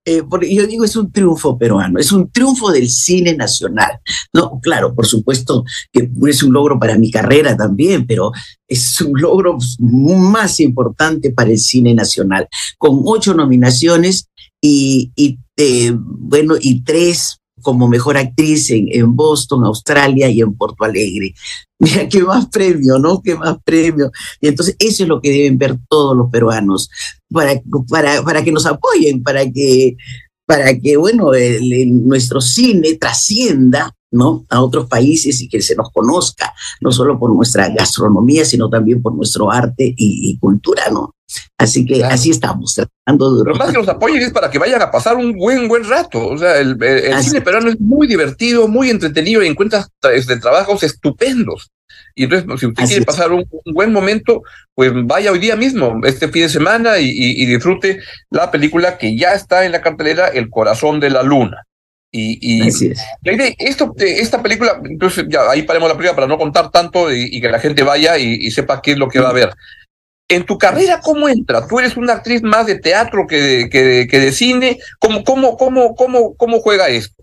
Eh, 0.05 0.23
porque 0.29 0.53
yo 0.53 0.67
digo, 0.67 0.85
es 0.85 0.95
un 0.95 1.11
triunfo 1.11 1.57
peruano, 1.57 1.99
es 1.99 2.11
un 2.11 2.29
triunfo 2.29 2.71
del 2.71 2.89
cine 2.89 3.35
nacional, 3.35 3.99
¿no? 4.33 4.59
Claro, 4.61 4.93
por 4.93 5.07
supuesto 5.07 5.63
que 5.91 6.09
es 6.27 6.43
un 6.43 6.53
logro 6.53 6.79
para 6.79 6.97
mi 6.97 7.09
carrera 7.09 7.57
también, 7.57 8.05
pero 8.05 8.31
es 8.67 9.01
un 9.01 9.19
logro 9.19 9.57
más 9.79 10.59
importante 10.59 11.31
para 11.31 11.49
el 11.49 11.59
cine 11.59 11.93
nacional, 11.93 12.47
con 12.77 13.01
ocho 13.05 13.33
nominaciones 13.33 14.27
y, 14.61 15.11
eh, 15.57 15.91
bueno, 15.95 16.55
y 16.59 16.83
tres 16.83 17.39
como 17.63 17.87
mejor 17.87 18.17
actriz 18.17 18.69
en, 18.69 18.87
en, 18.91 19.15
Boston, 19.15 19.63
Australia 19.63 20.29
y 20.29 20.41
en 20.41 20.53
Porto 20.55 20.83
Alegre. 20.83 21.33
Mira, 21.79 22.07
qué 22.07 22.21
más 22.21 22.47
premio, 22.49 22.99
¿no? 22.99 23.21
Qué 23.21 23.35
más 23.35 23.57
premio. 23.63 24.11
Y 24.39 24.47
entonces 24.49 24.75
eso 24.77 25.03
es 25.03 25.09
lo 25.09 25.19
que 25.19 25.31
deben 25.31 25.57
ver 25.57 25.77
todos 25.89 26.15
los 26.15 26.29
peruanos, 26.29 26.89
para, 27.31 27.59
para, 27.89 28.21
para 28.21 28.43
que 28.43 28.51
nos 28.51 28.67
apoyen, 28.67 29.23
para 29.23 29.49
que, 29.49 29.97
para 30.45 30.77
que 30.77 30.97
bueno, 30.97 31.31
nuestro 32.05 32.41
cine 32.41 32.95
trascienda 32.95 33.93
¿no? 34.13 34.45
a 34.49 34.61
otros 34.61 34.87
países 34.87 35.41
y 35.41 35.49
que 35.49 35.61
se 35.61 35.75
nos 35.75 35.91
conozca, 35.91 36.53
no 36.81 36.91
solo 36.91 37.19
por 37.19 37.33
nuestra 37.33 37.69
gastronomía, 37.69 38.45
sino 38.45 38.69
también 38.69 39.01
por 39.01 39.13
nuestro 39.15 39.51
arte 39.51 39.93
y, 39.97 40.37
cultura, 40.37 40.83
¿no? 40.91 41.15
Así 41.57 41.83
que 41.83 42.03
así 42.03 42.29
estamos, 42.29 42.75
tratando 42.75 43.37
de... 43.37 43.43
Pero 43.43 43.55
más 43.55 43.71
que 43.71 43.77
los 43.77 43.87
apoyen 43.87 44.21
es 44.21 44.31
para 44.31 44.51
que 44.51 44.59
vayan 44.59 44.81
a 44.81 44.91
pasar 44.91 45.17
un 45.17 45.33
buen, 45.33 45.67
buen 45.67 45.83
rato. 45.83 46.27
O 46.27 46.37
sea, 46.37 46.59
el, 46.59 46.77
cine 47.23 47.41
peruano 47.41 47.69
es 47.69 47.79
muy 47.79 48.05
divertido, 48.05 48.67
muy 48.67 48.91
entretenido 48.91 49.41
y 49.41 49.47
encuentras 49.47 49.89
este, 50.13 50.37
trabajos 50.37 50.83
estupendos. 50.83 51.71
Y 52.15 52.25
entonces, 52.25 52.59
si 52.59 52.65
usted 52.67 52.85
quiere 52.85 53.05
pasar 53.05 53.31
un, 53.31 53.45
buen 53.65 53.91
momento, 53.91 54.43
pues 54.75 54.91
vaya 54.93 55.31
hoy 55.31 55.39
día 55.39 55.55
mismo, 55.55 55.99
este 56.03 56.27
fin 56.27 56.43
de 56.43 56.49
semana, 56.49 56.99
y, 56.99 57.45
disfrute 57.45 57.99
la 58.29 58.51
película 58.51 58.97
que 58.97 59.17
ya 59.17 59.33
está 59.33 59.65
en 59.65 59.71
la 59.71 59.81
cartelera, 59.81 60.27
El 60.27 60.49
corazón 60.49 60.99
de 60.99 61.09
la 61.09 61.23
luna. 61.23 61.65
Y, 62.15 62.37
y 62.41 62.93
esto, 63.57 63.91
esta 63.97 64.43
película, 64.43 64.79
entonces 64.85 65.25
ya 65.27 65.49
ahí 65.49 65.63
paremos 65.63 65.89
la 65.89 65.95
película 65.95 66.15
para 66.15 66.27
no 66.27 66.37
contar 66.37 66.69
tanto 66.69 67.11
y, 67.11 67.41
que 67.41 67.49
la 67.49 67.59
gente 67.59 67.81
vaya 67.81 68.19
y, 68.19 68.51
sepa 68.51 68.81
qué 68.81 68.91
es 68.91 68.97
lo 68.97 69.07
que 69.07 69.19
va 69.19 69.29
a 69.29 69.33
ver. 69.33 69.51
En 70.29 70.45
tu 70.45 70.57
carrera, 70.57 70.99
¿cómo 71.01 71.27
entra? 71.27 71.67
Tú 71.67 71.79
eres 71.79 71.97
una 71.97 72.13
actriz 72.13 72.43
más 72.43 72.67
de 72.67 72.79
teatro 72.79 73.25
que 73.27 73.41
de, 73.41 73.69
que 73.69 74.07
que 74.09 74.19
de 74.19 74.31
cine. 74.31 74.77
¿Cómo, 74.99 75.23
cómo, 75.23 75.57
cómo, 75.57 75.95
cómo, 75.95 76.35
cómo 76.35 76.59
juega 76.59 76.87
esto? 76.89 77.22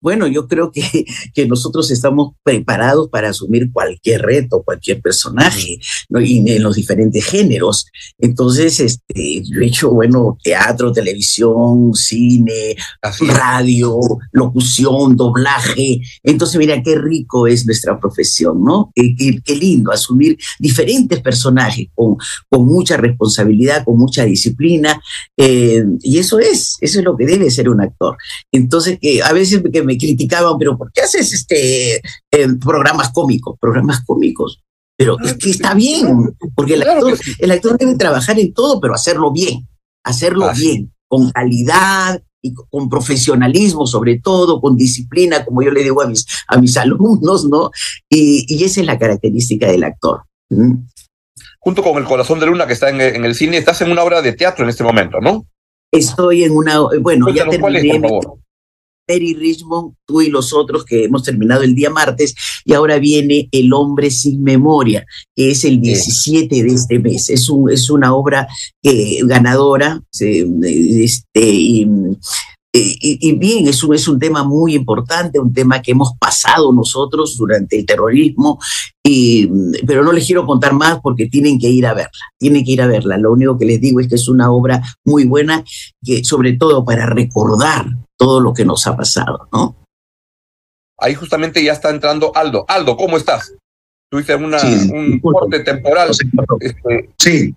Bueno, 0.00 0.26
yo 0.26 0.48
creo 0.48 0.70
que, 0.70 0.82
que 1.34 1.46
nosotros 1.46 1.90
estamos 1.90 2.34
preparados 2.42 3.08
para 3.08 3.30
asumir 3.30 3.70
cualquier 3.72 4.22
reto, 4.22 4.62
cualquier 4.62 5.00
personaje, 5.00 5.78
¿no? 6.08 6.20
y 6.20 6.38
en 6.50 6.62
los 6.62 6.76
diferentes 6.76 7.24
géneros. 7.24 7.86
Entonces, 8.18 8.80
este, 8.80 9.42
yo 9.44 9.60
he 9.60 9.66
hecho, 9.66 9.90
bueno, 9.90 10.38
teatro, 10.42 10.92
televisión, 10.92 11.92
cine, 11.94 12.76
radio, 13.20 13.98
locución, 14.32 15.16
doblaje. 15.16 16.00
Entonces, 16.22 16.58
mira, 16.58 16.82
qué 16.82 16.96
rico 16.96 17.46
es 17.46 17.66
nuestra 17.66 17.98
profesión, 17.98 18.62
¿no? 18.64 18.92
Qué, 18.94 19.40
lindo 19.50 19.92
asumir 19.92 20.38
diferentes 20.58 21.20
personajes 21.20 21.88
con, 21.94 22.16
con 22.48 22.64
mucha 22.64 22.96
responsabilidad, 22.96 23.84
con 23.84 23.98
mucha 23.98 24.24
disciplina. 24.24 25.00
Eh, 25.36 25.84
y 26.00 26.18
eso 26.18 26.38
es, 26.38 26.76
eso 26.80 26.98
es 27.00 27.04
lo 27.04 27.16
que 27.16 27.26
debe 27.26 27.50
ser 27.50 27.68
un 27.68 27.80
actor. 27.80 28.16
Entonces, 28.52 28.98
que 29.00 29.22
a 29.22 29.32
veces 29.32 29.62
que 29.72 29.82
me 29.82 29.89
criticaban, 29.96 30.56
pero 30.58 30.76
¿por 30.76 30.92
qué 30.92 31.02
haces 31.02 31.32
este 31.32 31.96
eh, 31.96 32.48
programas 32.60 33.10
cómicos? 33.10 33.56
Programas 33.60 34.04
cómicos. 34.04 34.62
Pero 34.96 35.16
es 35.24 35.34
que 35.34 35.50
está 35.50 35.72
bien, 35.72 36.36
porque 36.54 36.74
el 36.74 36.82
actor, 36.82 37.18
el 37.38 37.50
actor 37.50 37.78
debe 37.78 37.94
trabajar 37.96 38.38
en 38.38 38.52
todo, 38.52 38.80
pero 38.80 38.94
hacerlo 38.94 39.32
bien, 39.32 39.66
hacerlo 40.04 40.50
bien, 40.54 40.92
con 41.08 41.30
calidad, 41.30 42.22
y 42.42 42.54
con 42.54 42.88
profesionalismo 42.88 43.86
sobre 43.86 44.18
todo, 44.18 44.60
con 44.60 44.76
disciplina, 44.76 45.44
como 45.44 45.62
yo 45.62 45.70
le 45.70 45.82
digo 45.82 46.02
a 46.02 46.06
mis, 46.06 46.26
a 46.46 46.58
mis 46.58 46.76
alumnos, 46.76 47.46
¿no? 47.46 47.70
Y, 48.08 48.46
y 48.48 48.64
esa 48.64 48.80
es 48.80 48.86
la 48.86 48.98
característica 48.98 49.66
del 49.70 49.84
actor. 49.84 50.22
Junto 51.58 51.82
con 51.82 51.98
El 51.98 52.04
Corazón 52.04 52.40
de 52.40 52.46
Luna, 52.46 52.66
que 52.66 52.72
está 52.72 52.90
en, 52.90 53.00
en, 53.00 53.24
el 53.24 53.34
cine, 53.34 53.58
estás 53.58 53.80
en 53.82 53.90
una 53.92 54.02
obra 54.02 54.22
de 54.22 54.32
teatro 54.32 54.64
en 54.64 54.70
este 54.70 54.84
momento, 54.84 55.20
¿no? 55.20 55.46
Estoy 55.92 56.44
en 56.44 56.52
una, 56.52 56.80
bueno, 57.00 57.28
ya 57.30 57.48
terminé, 57.48 58.00
Mary 59.10 59.34
Richmond, 59.34 59.94
tú 60.06 60.20
y 60.22 60.28
los 60.28 60.52
otros 60.52 60.84
que 60.84 61.04
hemos 61.04 61.22
terminado 61.24 61.62
el 61.62 61.74
día 61.74 61.90
martes, 61.90 62.34
y 62.64 62.74
ahora 62.74 62.98
viene 62.98 63.48
El 63.50 63.72
hombre 63.72 64.10
sin 64.10 64.42
memoria, 64.42 65.04
que 65.34 65.50
es 65.50 65.64
el 65.64 65.80
17 65.80 66.62
de 66.62 66.72
este 66.72 66.98
mes. 66.98 67.30
Es, 67.30 67.48
un, 67.48 67.70
es 67.70 67.90
una 67.90 68.14
obra 68.14 68.46
que, 68.82 69.20
ganadora, 69.24 70.00
este, 70.12 71.40
y, 71.40 71.88
y, 72.72 73.32
bien, 73.36 73.66
es 73.66 73.82
un, 73.82 73.94
es 73.94 74.06
un 74.06 74.18
tema 74.18 74.44
muy 74.44 74.74
importante, 74.74 75.40
un 75.40 75.52
tema 75.52 75.82
que 75.82 75.90
hemos 75.90 76.12
pasado 76.18 76.72
nosotros 76.72 77.36
durante 77.36 77.78
el 77.78 77.86
terrorismo, 77.86 78.58
y, 79.04 79.48
pero 79.86 80.04
no 80.04 80.12
les 80.12 80.26
quiero 80.26 80.46
contar 80.46 80.72
más 80.72 81.00
porque 81.00 81.26
tienen 81.26 81.58
que 81.58 81.68
ir 81.68 81.86
a 81.86 81.94
verla, 81.94 82.10
tienen 82.38 82.64
que 82.64 82.72
ir 82.72 82.82
a 82.82 82.86
verla. 82.86 83.18
Lo 83.18 83.32
único 83.32 83.58
que 83.58 83.64
les 83.64 83.80
digo 83.80 84.00
es 84.00 84.08
que 84.08 84.14
es 84.14 84.28
una 84.28 84.52
obra 84.52 84.82
muy 85.04 85.24
buena, 85.24 85.64
que 86.04 86.24
sobre 86.24 86.52
todo 86.52 86.84
para 86.84 87.06
recordar 87.06 87.86
todo 88.16 88.40
lo 88.40 88.54
que 88.54 88.64
nos 88.64 88.86
ha 88.86 88.96
pasado, 88.96 89.48
¿no? 89.52 89.76
ahí 91.00 91.14
justamente 91.14 91.62
ya 91.64 91.72
está 91.72 91.90
entrando 91.90 92.30
Aldo. 92.34 92.64
Aldo, 92.68 92.96
¿cómo 92.96 93.16
estás? 93.16 93.54
Tuviste 94.10 94.34
una, 94.34 94.58
un 94.92 95.20
corte 95.20 95.60
temporal. 95.60 96.10
Este, 96.60 97.10
sí. 97.18 97.54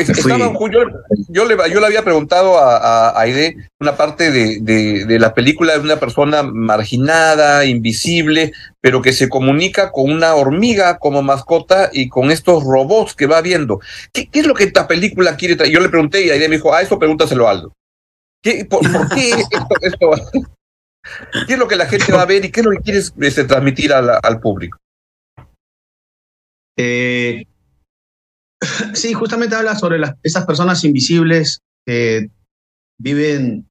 Estaba, 0.00 0.52
yo, 0.52 0.84
yo, 1.28 1.44
le, 1.44 1.56
yo 1.70 1.80
le 1.80 1.86
había 1.86 2.02
preguntado 2.02 2.58
a, 2.58 3.10
a 3.10 3.20
Aide 3.20 3.56
una 3.78 3.96
parte 3.96 4.30
de, 4.30 4.60
de, 4.60 5.18
la 5.18 5.34
película 5.34 5.74
de 5.74 5.80
una 5.80 5.98
persona 5.98 6.42
marginada, 6.42 7.64
invisible, 7.64 8.52
pero 8.80 9.02
que 9.02 9.12
se 9.12 9.28
comunica 9.28 9.90
con 9.92 10.10
una 10.10 10.34
hormiga 10.34 10.98
como 10.98 11.22
mascota 11.22 11.90
y 11.92 12.08
con 12.08 12.30
estos 12.30 12.64
robots 12.64 13.14
que 13.14 13.26
va 13.26 13.40
viendo. 13.40 13.80
¿Qué, 14.12 14.28
qué 14.28 14.40
es 14.40 14.46
lo 14.46 14.54
que 14.54 14.64
esta 14.64 14.88
película 14.88 15.36
quiere 15.36 15.56
traer? 15.56 15.72
Yo 15.72 15.80
le 15.80 15.88
pregunté 15.88 16.24
y 16.24 16.30
Aide 16.30 16.48
me 16.48 16.56
dijo, 16.56 16.74
ah, 16.74 16.82
eso 16.82 16.98
pregúntaselo 16.98 17.46
a 17.46 17.50
Aldo. 17.52 17.72
¿Qué, 18.42 18.64
por, 18.64 18.80
qué 19.14 19.30
esto, 19.82 20.10
¿Qué 21.46 21.52
es 21.54 21.58
lo 21.58 21.68
que 21.68 21.76
la 21.76 21.86
gente 21.86 22.12
va 22.12 22.22
a 22.22 22.26
ver 22.26 22.44
y 22.44 22.50
qué 22.50 22.60
es 22.60 22.66
lo 22.66 22.72
que 22.72 22.82
quieres 22.82 23.12
este, 23.20 23.44
transmitir 23.44 23.92
al 23.92 24.40
público? 24.40 24.78
Eh, 26.76 27.44
Sí, 28.94 29.12
justamente 29.14 29.56
habla 29.56 29.76
sobre 29.76 29.98
las, 29.98 30.16
esas 30.22 30.44
personas 30.44 30.84
invisibles 30.84 31.60
que 31.86 32.30
viven 32.98 33.68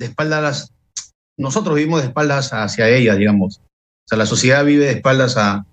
de 0.00 0.06
espaldas, 0.06 0.72
nosotros 1.38 1.74
vivimos 1.74 2.00
de 2.00 2.08
espaldas 2.08 2.52
hacia 2.52 2.88
ellas, 2.88 3.18
digamos. 3.18 3.58
O 3.58 4.08
sea, 4.08 4.18
la 4.18 4.26
sociedad 4.26 4.64
vive 4.64 4.86
de 4.86 4.92
espaldas 4.92 5.36
a, 5.36 5.66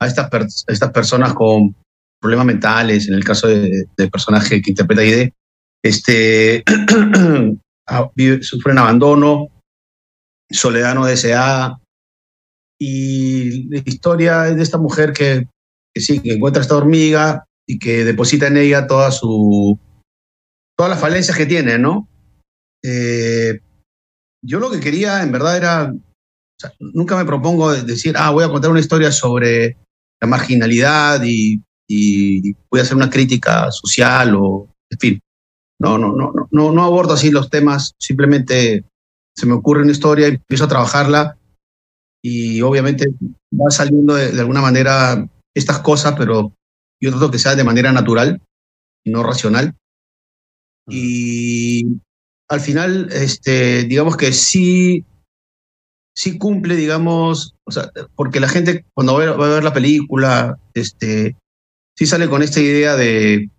a 0.00 0.06
estas, 0.06 0.64
estas 0.68 0.90
personas 0.92 1.34
con 1.34 1.74
problemas 2.20 2.46
mentales, 2.46 3.08
en 3.08 3.14
el 3.14 3.24
caso 3.24 3.48
del 3.48 4.10
personaje 4.10 4.62
que 4.62 4.70
interpreta 4.70 5.04
ID, 5.04 5.30
este, 5.82 6.64
sufren 8.40 8.78
abandono, 8.78 9.48
soledad 10.50 10.94
no 10.94 11.04
deseada, 11.04 11.78
y 12.80 13.68
la 13.68 13.82
historia 13.84 14.48
es 14.48 14.56
de 14.56 14.62
esta 14.62 14.78
mujer 14.78 15.12
que 15.12 15.48
sí, 15.94 16.20
que 16.20 16.34
encuentra 16.34 16.62
esta 16.62 16.76
hormiga, 16.76 17.44
y 17.66 17.78
que 17.78 18.04
deposita 18.04 18.46
en 18.48 18.56
ella 18.56 18.86
toda 18.86 19.10
su, 19.10 19.78
todas 20.76 20.90
las 20.90 21.00
falencias 21.00 21.36
que 21.36 21.46
tiene, 21.46 21.78
¿no? 21.78 22.08
Eh, 22.82 23.60
yo 24.42 24.60
lo 24.60 24.70
que 24.70 24.80
quería, 24.80 25.22
en 25.22 25.32
verdad, 25.32 25.56
era, 25.56 25.94
nunca 26.78 27.16
me 27.16 27.24
propongo 27.24 27.72
decir, 27.72 28.14
ah, 28.18 28.30
voy 28.30 28.44
a 28.44 28.50
contar 28.50 28.70
una 28.70 28.80
historia 28.80 29.10
sobre 29.10 29.78
la 30.20 30.28
marginalidad 30.28 31.22
y, 31.24 31.62
y 31.88 32.52
voy 32.70 32.80
a 32.80 32.82
hacer 32.82 32.96
una 32.96 33.10
crítica 33.10 33.70
social 33.70 34.34
o, 34.36 34.68
en 34.90 34.98
fin, 34.98 35.20
no, 35.80 35.98
no, 35.98 36.12
no, 36.12 36.32
no, 36.50 36.72
no 36.72 36.84
abordo 36.84 37.14
así 37.14 37.30
los 37.30 37.50
temas, 37.50 37.94
simplemente 37.98 38.84
se 39.36 39.46
me 39.46 39.54
ocurre 39.54 39.82
una 39.82 39.92
historia, 39.92 40.28
y 40.28 40.34
empiezo 40.34 40.64
a 40.64 40.68
trabajarla 40.68 41.38
y 42.22 42.62
obviamente 42.62 43.12
va 43.52 43.70
saliendo 43.70 44.14
de 44.14 44.40
alguna 44.40 44.60
manera 44.60 45.28
estas 45.54 45.80
cosas, 45.80 46.14
pero 46.16 46.52
yo 47.04 47.10
trato 47.10 47.30
que 47.30 47.38
sea 47.38 47.54
de 47.54 47.64
manera 47.64 47.92
natural 47.92 48.40
y 49.04 49.10
no 49.10 49.22
racional. 49.22 49.76
Y 50.88 52.00
al 52.48 52.60
final, 52.60 53.08
este, 53.12 53.84
digamos 53.84 54.16
que 54.16 54.32
sí, 54.32 55.04
sí 56.16 56.38
cumple, 56.38 56.76
digamos, 56.76 57.54
o 57.66 57.70
sea, 57.70 57.90
porque 58.16 58.40
la 58.40 58.48
gente 58.48 58.86
cuando 58.94 59.14
va 59.14 59.24
a 59.24 59.54
ver 59.54 59.64
la 59.64 59.72
película, 59.72 60.58
este, 60.72 61.36
sí 61.96 62.06
sale 62.06 62.28
con 62.28 62.42
esta 62.42 62.60
idea 62.60 62.96
de, 62.96 63.50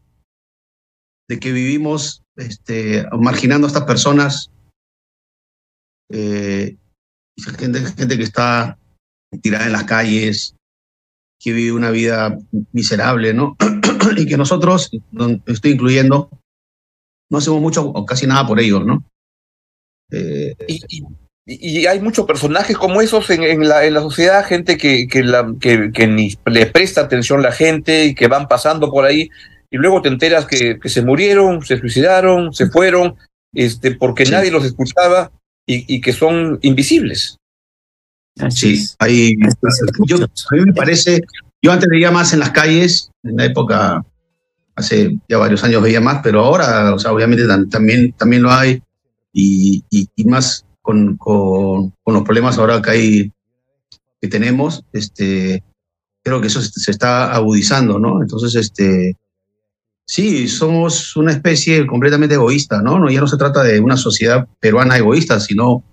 de 1.30 1.40
que 1.40 1.52
vivimos 1.52 2.24
este, 2.36 3.06
marginando 3.20 3.68
a 3.68 3.70
estas 3.70 3.86
personas, 3.86 4.50
eh, 6.12 6.78
gente, 7.58 7.80
gente 7.82 8.18
que 8.18 8.24
está 8.24 8.80
tirada 9.42 9.66
en 9.66 9.74
las 9.74 9.84
calles, 9.84 10.56
que 11.46 11.54
vive 11.54 11.74
una 11.74 11.92
vida 11.92 12.40
miserable, 12.72 13.32
¿no? 13.36 13.56
y 14.18 14.26
que 14.26 14.36
nosotros, 14.36 14.90
estoy 15.46 15.74
incluyendo, 15.74 16.28
no 17.30 17.38
hacemos 17.38 17.62
mucho 17.62 17.86
o 17.88 18.04
casi 18.04 18.26
nada 18.26 18.48
por 18.48 18.60
ellos, 18.60 18.84
¿no? 18.84 19.06
Eh, 20.12 20.56
y, 21.46 21.86
hay 21.86 22.00
muchos 22.00 22.26
personajes 22.26 22.76
como 22.76 23.00
esos 23.00 23.30
en, 23.30 23.70
la, 23.70 23.86
en 23.86 23.94
la, 23.94 24.02
sociedad, 24.02 24.44
gente 24.44 24.76
que, 24.76 25.08
que, 25.08 25.22
la, 25.24 25.54
que, 25.60 26.08
ni 26.08 26.34
le 26.48 26.66
presta 26.66 27.02
atención 27.02 27.42
a 27.42 27.44
la 27.44 27.52
gente 27.52 28.06
y 28.06 28.16
que 28.16 28.28
van 28.28 28.48
pasando 28.48 28.90
por 28.90 29.06
ahí 29.06 29.30
y 29.70 29.78
luego 29.78 30.02
te 30.02 30.10
enteras 30.10 30.48
que, 30.48 30.80
que 30.80 30.90
se 30.90 31.04
murieron, 31.04 31.64
se 31.64 31.78
suicidaron, 31.78 32.54
se 32.54 32.72
fueron, 32.72 33.18
este, 33.54 33.92
porque 33.94 34.26
nadie 34.26 34.50
los 34.50 34.66
escuchaba 34.66 35.32
y, 35.68 35.96
y 35.96 36.02
que 36.02 36.12
son 36.12 36.58
invisibles 36.64 37.38
sí, 38.50 38.86
ahí, 39.00 39.36
yo, 40.06 40.18
a 40.18 40.56
mí 40.56 40.62
me 40.66 40.74
parece, 40.74 41.22
yo 41.62 41.72
antes 41.72 41.88
veía 41.90 42.12
más 42.12 42.34
en 42.34 42.40
las 42.40 42.52
calles, 42.52 43.12
en 43.24 43.38
la 43.38 43.46
época, 43.46 44.06
hace 44.76 45.18
ya 45.30 45.38
varios 45.38 45.64
años 45.64 45.82
veía 45.82 46.02
más, 46.02 46.22
pero 46.24 46.42
ahora, 46.42 46.94
o 46.94 47.00
sea, 47.00 47.12
obviamente 47.12 47.46
también, 47.70 48.14
también 48.14 48.42
lo 48.42 48.52
hay, 48.52 48.82
y, 49.34 49.84
y, 49.90 50.26
más 50.26 50.66
con, 50.82 51.18
con, 51.18 51.92
con, 52.04 52.14
los 52.14 52.24
problemas 52.24 52.58
ahora 52.58 52.82
que 52.82 52.92
hay, 52.92 53.32
que 54.22 54.28
tenemos, 54.28 54.84
este, 54.94 55.64
creo 56.24 56.42
que 56.42 56.48
eso 56.48 56.62
se 56.62 56.92
está 56.92 57.34
agudizando, 57.34 58.00
¿no? 58.00 58.22
Entonces, 58.22 58.56
este, 58.56 59.18
sí, 60.06 60.48
somos 60.48 61.16
una 61.16 61.32
especie 61.32 61.86
completamente 61.86 62.36
egoísta, 62.36 62.82
¿no? 62.82 63.00
¿no? 63.00 63.10
Ya 63.10 63.20
no 63.20 63.28
se 63.28 63.38
trata 63.38 63.64
de 63.64 63.80
una 63.80 63.98
sociedad 63.98 64.48
peruana 64.60 64.98
egoísta, 64.98 65.40
sino 65.40 65.84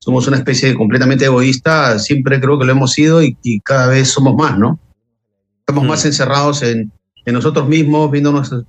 somos 0.00 0.26
una 0.26 0.38
especie 0.38 0.74
completamente 0.74 1.26
egoísta, 1.26 1.98
siempre 1.98 2.40
creo 2.40 2.58
que 2.58 2.64
lo 2.64 2.72
hemos 2.72 2.92
sido 2.92 3.22
y, 3.22 3.36
cada 3.62 3.88
vez 3.88 4.08
somos 4.08 4.34
más, 4.34 4.58
¿no? 4.58 4.80
Estamos 5.60 5.84
más 5.84 6.04
mm. 6.04 6.08
encerrados 6.08 6.62
en, 6.62 6.90
en 7.26 7.34
nosotros 7.34 7.68
mismos, 7.68 8.10
viendo, 8.10 8.32
nuestro 8.32 8.64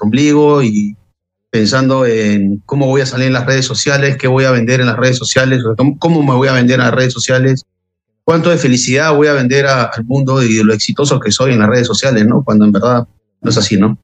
ombligo 0.00 0.62
y 0.62 0.96
pensando 1.50 2.06
en 2.06 2.62
cómo 2.64 2.86
voy 2.86 3.02
a 3.02 3.06
salir 3.06 3.26
en 3.26 3.34
las 3.34 3.44
redes 3.44 3.66
sociales, 3.66 4.16
qué 4.16 4.26
voy 4.26 4.44
a 4.44 4.52
vender 4.52 4.80
en 4.80 4.86
las 4.86 4.96
redes 4.96 5.18
sociales, 5.18 5.62
cómo, 5.98 6.22
me 6.22 6.34
voy 6.34 6.48
a 6.48 6.52
vender 6.52 6.78
en 6.78 6.86
las 6.86 6.94
redes 6.94 7.12
sociales, 7.12 7.64
cuánto 8.24 8.50
de 8.50 8.56
felicidad 8.56 9.14
voy 9.14 9.26
a 9.26 9.34
vender 9.34 9.66
al 9.66 10.04
mundo 10.04 10.42
y 10.42 10.56
de 10.56 10.64
lo 10.64 10.72
exitoso 10.72 11.20
que 11.20 11.30
soy 11.30 11.52
en 11.52 11.58
las 11.58 11.68
redes 11.68 11.86
sociales, 11.86 12.24
¿no? 12.26 12.42
Cuando 12.42 12.64
en 12.64 12.72
verdad 12.72 13.06
no 13.42 13.50
es 13.50 13.58
así, 13.58 13.76
¿no? 13.76 13.98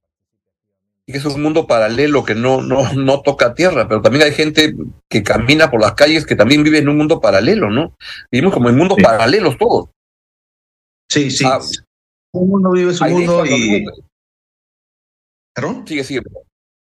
Es 1.07 1.25
un 1.25 1.41
mundo 1.41 1.67
paralelo 1.67 2.25
que 2.25 2.35
no, 2.35 2.63
no, 2.63 2.93
no 2.95 3.23
toca 3.23 3.55
tierra, 3.55 3.87
pero 3.89 4.03
también 4.03 4.25
hay 4.25 4.33
gente 4.33 4.75
que 5.09 5.23
camina 5.23 5.71
por 5.71 5.81
las 5.81 5.95
calles 5.95 6.27
que 6.27 6.35
también 6.35 6.65
vive 6.65 6.79
en 6.79 6.89
un 6.89 6.97
mundo 6.97 7.21
paralelo, 7.21 7.71
¿no? 7.71 7.97
Vivimos 8.31 8.53
como 8.53 8.69
en 8.69 8.77
mundos 8.77 8.99
paralelos 9.01 9.57
todos. 9.57 9.91
Sí, 11.11 11.31
sí. 11.31 11.45
Ah, 11.47 11.61
un 12.35 12.49
mundo 12.49 12.73
vive 12.73 12.93
su 12.93 13.05
mundo 13.05 13.47
y... 13.47 13.85
¿Perdón? 15.55 15.87
Sigue, 15.87 16.05
sigue. 16.05 16.21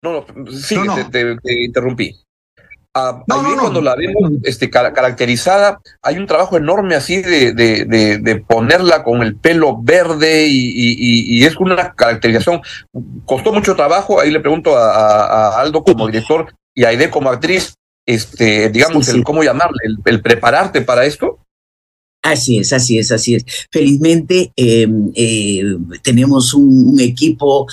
No, 0.03 0.25
no, 0.35 0.53
sigue, 0.53 1.05
te, 1.11 1.65
interrumpí. 1.65 2.15
Ah, 2.99 3.23
cuando 3.27 3.83
la 3.83 3.95
vemos 3.95 4.33
este, 4.43 4.71
caracterizada, 4.71 5.83
hay 6.01 6.17
un 6.17 6.27
trabajo 6.27 6.57
enorme 6.57 6.95
así 6.95 7.21
de, 7.21 7.53
de, 7.53 7.85
de, 7.85 8.37
ponerla 8.37 9.05
con 9.05 9.21
el 9.21 9.37
pelo 9.37 9.83
verde 9.83 10.47
y, 10.47 10.71
y, 10.71 11.37
y, 11.37 11.45
es 11.45 11.59
una 11.59 11.93
caracterización. 11.93 12.63
Costó 13.27 13.53
mucho 13.53 13.77
trabajo, 13.77 14.19
ahí 14.19 14.31
le 14.31 14.41
pregunto 14.41 14.79
a, 14.79 15.61
Aldo 15.61 15.85
como 15.85 16.07
director 16.07 16.55
y 16.75 16.85
a 16.85 16.89
Aide 16.89 17.11
como 17.11 17.29
actriz, 17.29 17.75
este, 18.07 18.71
digamos, 18.71 19.07
el 19.09 19.23
cómo 19.25 19.45
llamarle, 19.45 19.77
el, 20.07 20.23
prepararte 20.23 20.81
para 20.81 21.05
esto. 21.05 21.41
Así 22.23 22.61
es, 22.61 22.73
así 22.73 22.99
es, 22.99 23.13
así 23.13 23.35
es. 23.35 23.45
Felizmente 23.71 24.53
em, 24.57 25.13
eh, 25.15 25.63
tenemos 26.03 26.55
un, 26.55 26.99
equipo 26.99 27.67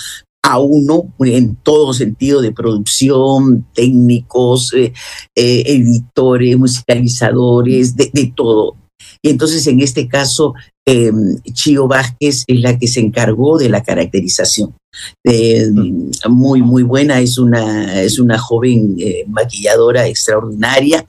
a 0.44 0.58
uno 0.58 1.14
en 1.20 1.56
todo 1.56 1.94
sentido 1.94 2.42
de 2.42 2.52
producción, 2.52 3.66
técnicos, 3.72 4.74
eh, 4.74 4.92
eh, 5.34 5.62
editores, 5.66 6.58
musicalizadores, 6.58 7.96
de, 7.96 8.32
todo. 8.36 8.76
Y 9.22 9.30
entonces 9.30 9.66
en 9.66 9.80
este 9.80 10.06
caso, 10.06 10.52
eh, 10.86 11.10
Chio 11.54 11.88
Vázquez 11.88 12.44
es 12.46 12.60
la 12.60 12.78
que 12.78 12.88
se 12.88 13.00
encargó 13.00 13.56
de 13.56 13.70
la 13.70 13.82
caracterización. 13.82 14.74
muy, 16.28 16.60
muy 16.60 16.82
buena, 16.82 17.20
es 17.20 17.38
una, 17.38 18.02
es 18.02 18.18
una 18.18 18.38
joven 18.38 18.98
maquilladora 19.28 20.06
extraordinaria 20.06 21.06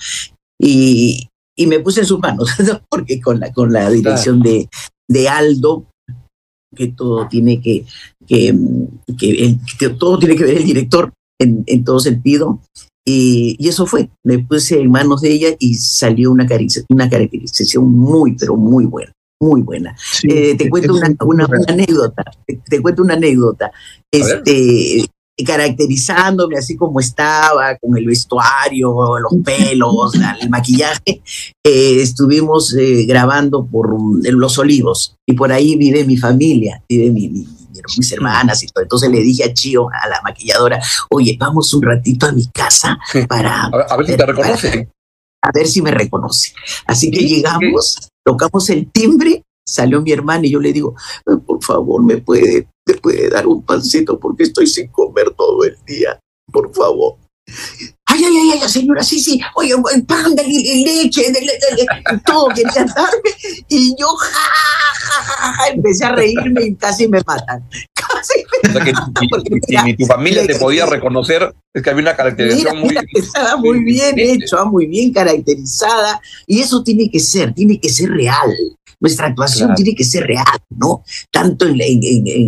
y, 0.57 1.27
y, 1.57 1.67
me 1.67 1.81
puse 1.81 1.99
en 1.99 2.05
sus 2.05 2.19
manos, 2.19 2.49
porque 2.89 3.19
con 3.19 3.41
la, 3.41 3.51
con 3.51 3.73
la 3.73 3.89
dirección 3.89 4.41
de, 4.41 4.69
de 5.09 5.27
Aldo, 5.27 5.87
que 6.75 6.87
todo 6.89 7.27
tiene 7.27 7.61
que, 7.61 7.85
que, 8.27 8.53
que, 9.17 9.89
todo 9.89 10.19
tiene 10.19 10.35
que 10.35 10.43
ver 10.43 10.57
el 10.57 10.65
director 10.65 11.11
en, 11.39 11.63
en 11.65 11.83
todo 11.83 11.99
sentido. 11.99 12.61
Y, 13.05 13.55
y, 13.59 13.67
eso 13.67 13.85
fue, 13.85 14.09
me 14.23 14.39
puse 14.39 14.79
en 14.79 14.89
manos 14.89 15.21
de 15.21 15.31
ella 15.31 15.49
y 15.59 15.75
salió 15.75 16.31
una, 16.31 16.47
una 16.89 17.09
caracterización 17.09 17.91
muy, 17.91 18.35
pero 18.35 18.55
muy 18.55 18.85
buena, 18.85 19.11
muy 19.39 19.61
buena. 19.61 19.95
Eh, 20.23 20.55
te 20.57 20.69
cuento 20.69 20.93
una, 20.93 21.15
una, 21.21 21.47
anécdota, 21.67 22.23
te, 22.45 22.81
cuento 22.81 23.03
una 23.03 23.13
anécdota. 23.13 23.71
Este, 24.11 25.05
caracterizándome 25.43 26.57
así 26.57 26.77
como 26.77 26.99
estaba, 26.99 27.77
con 27.77 27.97
el 27.97 28.05
vestuario, 28.05 29.19
los 29.19 29.43
pelos, 29.43 30.13
el 30.41 30.49
maquillaje, 30.49 31.21
eh, 31.63 32.01
estuvimos 32.01 32.73
eh, 32.73 33.05
grabando 33.05 33.65
por 33.65 33.95
Los 34.23 34.57
Olivos 34.57 35.15
y 35.25 35.33
por 35.33 35.51
ahí 35.51 35.75
vive 35.75 36.05
mi 36.05 36.17
familia, 36.17 36.81
vive 36.87 37.11
mi, 37.11 37.45
mis 37.97 38.11
hermanas 38.11 38.63
y 38.63 38.67
todo. 38.67 38.83
Entonces 38.83 39.09
le 39.09 39.19
dije 39.19 39.43
a 39.43 39.53
Chio, 39.53 39.87
a 39.89 40.07
la 40.07 40.21
maquilladora, 40.21 40.81
oye, 41.09 41.35
vamos 41.39 41.73
un 41.73 41.81
ratito 41.81 42.25
a 42.25 42.31
mi 42.31 42.47
casa 42.47 42.97
para... 43.27 43.65
A 43.65 43.97
ver, 43.97 44.05
si 44.07 44.17
te 44.17 44.25
reconoce. 44.25 44.89
A 45.41 45.51
ver 45.53 45.67
si 45.67 45.81
me 45.81 45.91
reconoce. 45.91 46.53
Así 46.87 47.11
que 47.11 47.19
llegamos, 47.19 48.09
tocamos 48.23 48.69
el 48.69 48.89
timbre, 48.91 49.43
salió 49.67 50.01
mi 50.01 50.11
hermana 50.11 50.45
y 50.45 50.51
yo 50.51 50.59
le 50.59 50.73
digo, 50.73 50.95
por 51.45 51.63
favor, 51.63 52.03
¿me 52.03 52.17
puede 52.17 52.67
¿Me 52.85 52.93
puede 52.95 53.29
dar 53.29 53.47
un 53.47 53.63
pancito 53.63 54.19
porque 54.19 54.43
estoy 54.43 54.67
sin 54.67 54.87
comer 54.89 55.31
todo 55.35 55.63
el 55.63 55.75
día? 55.87 56.19
Por 56.51 56.73
favor. 56.73 57.17
Ay, 58.05 58.23
ay, 58.23 58.37
ay, 58.37 58.59
ay, 58.61 58.69
señora, 58.69 59.03
sí, 59.03 59.19
sí, 59.19 59.39
oye, 59.55 59.73
pan, 60.07 60.35
leche, 60.35 61.33
todo 62.25 62.47
quería 62.49 62.85
darme. 62.95 63.29
Y 63.67 63.95
yo, 63.99 64.07
ja, 64.07 64.39
ja, 64.93 65.23
ja, 65.23 65.53
ja, 65.53 65.67
empecé 65.69 66.05
a 66.05 66.11
reírme 66.11 66.65
y 66.65 66.75
casi 66.75 67.07
me 67.07 67.21
matan. 67.25 67.67
Casi 67.93 68.43
me 68.63 68.69
o 68.69 68.73
sea, 68.73 68.83
que, 68.83 69.81
ni 69.83 69.95
tu 69.95 70.05
familia 70.05 70.45
te 70.45 70.55
podía 70.55 70.85
reconocer, 70.85 71.53
es 71.73 71.81
que 71.81 71.89
había 71.89 72.03
una 72.03 72.15
caracterización 72.15 72.79
muy... 72.79 72.95
Estaba 73.13 73.57
muy 73.57 73.83
bien 73.83 74.17
hecho, 74.17 74.65
muy 74.67 74.85
bien 74.85 75.11
caracterizada, 75.11 76.21
y 76.47 76.61
eso 76.61 76.83
tiene 76.83 77.09
que 77.09 77.19
ser, 77.19 77.53
tiene 77.53 77.79
que 77.79 77.89
ser 77.89 78.11
real. 78.11 78.51
Nuestra 78.99 79.27
actuación 79.27 79.73
tiene 79.75 79.95
que 79.95 80.03
ser 80.03 80.25
real, 80.25 80.59
¿no? 80.69 81.03
Tanto 81.31 81.67
en 81.67 81.77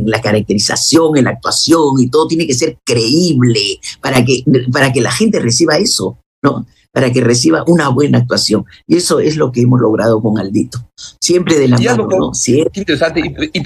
la, 0.06 0.22
caracterización, 0.22 1.18
en 1.18 1.26
la 1.26 1.32
actuación 1.32 2.00
y 2.00 2.10
todo 2.10 2.28
tiene 2.28 2.48
que 2.48 2.54
ser 2.54 2.78
creíble 2.84 3.80
para 4.02 4.24
que, 4.24 4.44
para 4.72 4.92
que 4.92 5.02
la 5.02 5.12
gente 5.12 5.40
reciba 5.40 5.78
eso, 5.78 6.18
¿no? 6.44 6.66
Para 6.92 7.12
que 7.12 7.22
reciba 7.22 7.64
una 7.68 7.90
buena 7.90 8.20
actuación. 8.20 8.66
Y 8.88 8.98
eso 8.98 9.20
es 9.20 9.36
lo 9.36 9.52
que 9.52 9.62
hemos 9.62 9.80
logrado 9.80 10.22
con 10.22 10.38
Aldito. 10.40 10.90
Siempre 11.22 11.60
de 11.60 11.68
la 11.68 11.78
mano, 11.78 12.08
¿no? 12.08 12.34
Siempre. 12.34 12.80
Interesante. 12.80 13.22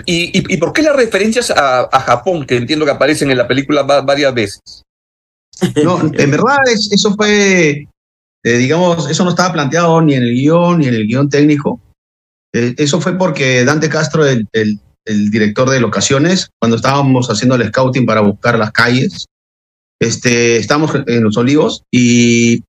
¿Y, 0.06 0.58
por 0.58 0.74
qué 0.74 0.82
las 0.82 0.96
referencias 0.96 1.52
a, 1.52 1.88
Japón, 2.02 2.46
que 2.46 2.58
entiendo 2.58 2.86
que 2.86 2.92
aparecen 2.92 3.32
en 3.32 3.38
la 3.38 3.48
película 3.48 3.84
varias 3.84 4.34
veces? 4.34 4.62
No, 5.84 6.02
en 6.02 6.32
verdad 6.32 6.58
eso 6.68 7.14
fue, 7.16 7.88
eh, 8.44 8.58
digamos, 8.58 9.10
eso 9.10 9.24
no 9.24 9.30
estaba 9.30 9.54
planteado 9.54 10.02
ni 10.02 10.16
en 10.16 10.24
el 10.24 10.34
guion 10.34 10.80
ni 10.80 10.88
en 10.88 10.96
el 10.96 11.08
guion 11.08 11.30
técnico. 11.30 11.80
Eh, 12.54 12.76
eso 12.78 13.00
fue 13.00 13.18
porque 13.18 13.64
Dante 13.66 13.90
Castro, 13.90 14.26
el, 14.26 14.48
director 15.06 15.70
de 15.70 15.82
locaciones, 15.82 16.50
cuando 16.60 16.76
estábamos 16.76 17.28
haciendo 17.30 17.56
el 17.56 17.68
scouting 17.68 18.06
para 18.06 18.22
buscar 18.22 18.58
las 18.58 18.72
calles, 18.72 19.26
este, 20.00 20.58
estábamos 20.58 20.92
en 21.08 21.24
Los 21.24 21.38
Olivos 21.38 21.84
y, 21.92 22.64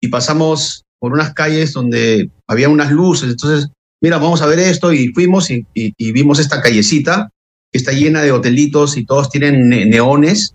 y 0.00 0.08
pasamos 0.08 0.84
por 0.98 1.12
unas 1.12 1.34
calles 1.34 1.72
donde 1.72 2.30
había 2.48 2.68
unas 2.68 2.90
luces. 2.90 3.30
Entonces, 3.30 3.68
mira, 4.02 4.18
vamos 4.18 4.40
a 4.42 4.46
ver 4.46 4.60
esto 4.60 4.92
y 4.92 5.08
fuimos 5.08 5.50
y, 5.50 5.66
vimos 6.12 6.38
esta 6.38 6.62
callecita 6.62 7.30
que 7.70 7.78
está 7.78 7.92
llena 7.92 8.22
de 8.22 8.32
hotelitos 8.32 8.96
y 8.96 9.04
todos 9.04 9.28
tienen 9.28 9.68
neones. 9.68 10.54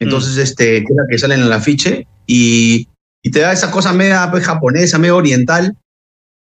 Entonces, 0.00 0.36
mm. 0.36 0.40
este, 0.40 0.84
que, 0.84 0.94
que 1.10 1.18
salen 1.18 1.40
en 1.40 1.46
el 1.46 1.52
afiche 1.52 2.06
y, 2.26 2.88
y 3.22 3.30
te 3.30 3.40
da 3.40 3.52
esa 3.52 3.70
cosa 3.70 3.92
media 3.92 4.28
pues, 4.30 4.44
japonesa, 4.44 4.98
medio 4.98 5.16
oriental 5.16 5.76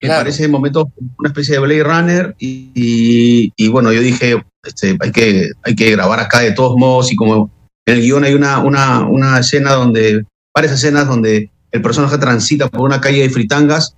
me 0.01 0.09
parece 0.09 0.43
de 0.43 0.49
momento 0.49 0.91
una 1.19 1.29
especie 1.29 1.53
de 1.53 1.59
Blade 1.59 1.83
Runner 1.83 2.35
y, 2.39 3.51
y, 3.55 3.67
bueno, 3.67 3.91
yo 3.93 4.01
dije, 4.01 4.43
este, 4.63 4.97
hay, 4.99 5.11
que, 5.11 5.49
hay 5.63 5.75
que 5.75 5.91
grabar 5.91 6.19
acá 6.19 6.39
de 6.39 6.53
todos 6.53 6.75
modos 6.77 7.11
y 7.11 7.15
como 7.15 7.51
en 7.85 7.95
el 7.95 8.01
guion 8.01 8.23
hay 8.23 8.33
una, 8.33 8.59
una, 8.59 9.07
una 9.07 9.39
escena 9.39 9.73
donde, 9.73 10.25
varias 10.55 10.73
escenas 10.73 11.07
donde 11.07 11.51
el 11.71 11.81
personaje 11.81 12.17
transita 12.17 12.67
por 12.67 12.81
una 12.81 12.99
calle 12.99 13.21
de 13.21 13.29
fritangas, 13.29 13.95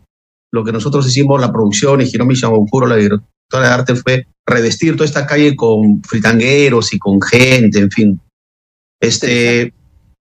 lo 0.51 0.63
que 0.63 0.71
nosotros 0.71 1.07
hicimos, 1.07 1.41
la 1.41 1.51
producción 1.51 2.01
y 2.01 2.05
Hiromi 2.05 2.35
Shimabukuro, 2.35 2.85
la 2.85 2.97
directora 2.97 3.67
de 3.67 3.73
arte, 3.73 3.95
fue 3.95 4.27
revestir 4.45 4.93
toda 4.95 5.05
esta 5.05 5.25
calle 5.25 5.55
con 5.55 6.01
fritangueros 6.03 6.93
y 6.93 6.99
con 6.99 7.21
gente, 7.21 7.79
en 7.79 7.91
fin. 7.91 8.21
Este, 9.01 9.73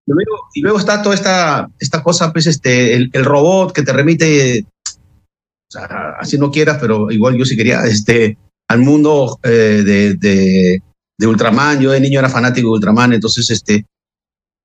y 0.05 0.11
luego, 0.11 0.49
y 0.53 0.61
luego 0.61 0.79
está 0.79 1.01
toda 1.01 1.15
esta, 1.15 1.69
esta 1.79 2.01
cosa, 2.01 2.31
pues 2.33 2.47
este, 2.47 2.95
el, 2.95 3.09
el 3.13 3.25
robot 3.25 3.73
que 3.73 3.83
te 3.83 3.93
remite 3.93 4.65
así 5.75 6.37
no 6.37 6.51
quieras, 6.51 6.77
pero 6.79 7.11
igual 7.11 7.35
yo 7.35 7.45
sí 7.45 7.55
quería, 7.55 7.83
este, 7.85 8.37
al 8.69 8.79
mundo 8.79 9.39
eh, 9.43 9.83
de, 9.85 10.15
de, 10.15 11.27
Ultraman. 11.27 11.79
Yo 11.79 11.91
de 11.91 12.01
niño 12.01 12.19
era 12.19 12.29
fanático 12.29 12.67
de 12.67 12.73
Ultraman, 12.73 13.13
entonces, 13.13 13.49
este, 13.49 13.85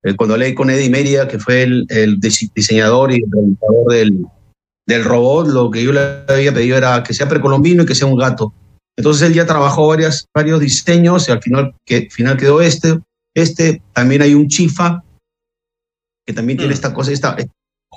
eh, 0.03 0.15
cuando 0.17 0.37
leí 0.37 0.55
con 0.55 0.71
Eddie 0.71 0.91
Meria, 0.91 1.29
que 1.29 1.39
fue 1.39 1.63
el, 1.63 1.87
el 1.89 2.19
diseñador 2.19 3.13
y 3.13 3.17
el 3.17 3.31
realizador 3.31 3.93
del, 3.93 4.27
del 4.87 5.05
robot, 5.05 5.49
lo 5.49 5.71
que 5.71 5.85
yo 5.85 5.93
le 5.93 6.25
había 6.29 6.53
pedido 6.53 6.77
era 6.77 7.03
que 7.03 7.15
sea 7.15 7.29
precolombino 7.29 7.83
y 7.83 7.87
que 7.87 7.95
sea 7.95 8.07
un 8.07 8.17
gato. 8.17 8.55
Entonces 8.97 9.29
él 9.29 9.35
ya 9.35 9.47
trabajó 9.47 9.87
varias, 9.87 10.27
varios 10.35 10.61
diseños 10.61 11.29
y 11.29 11.33
al 11.33 11.43
final, 11.43 11.75
que, 11.85 12.09
final 12.11 12.37
quedó 12.37 12.61
este. 12.61 12.99
Este, 13.35 13.83
también 13.93 14.23
hay 14.23 14.35
un 14.35 14.49
chifa 14.49 15.05
que 16.27 16.33
también 16.33 16.59
tiene 16.59 16.73
mm. 16.73 16.75
esta 16.75 16.93
cosa, 16.93 17.13
esta, 17.13 17.35
esta 17.35 17.53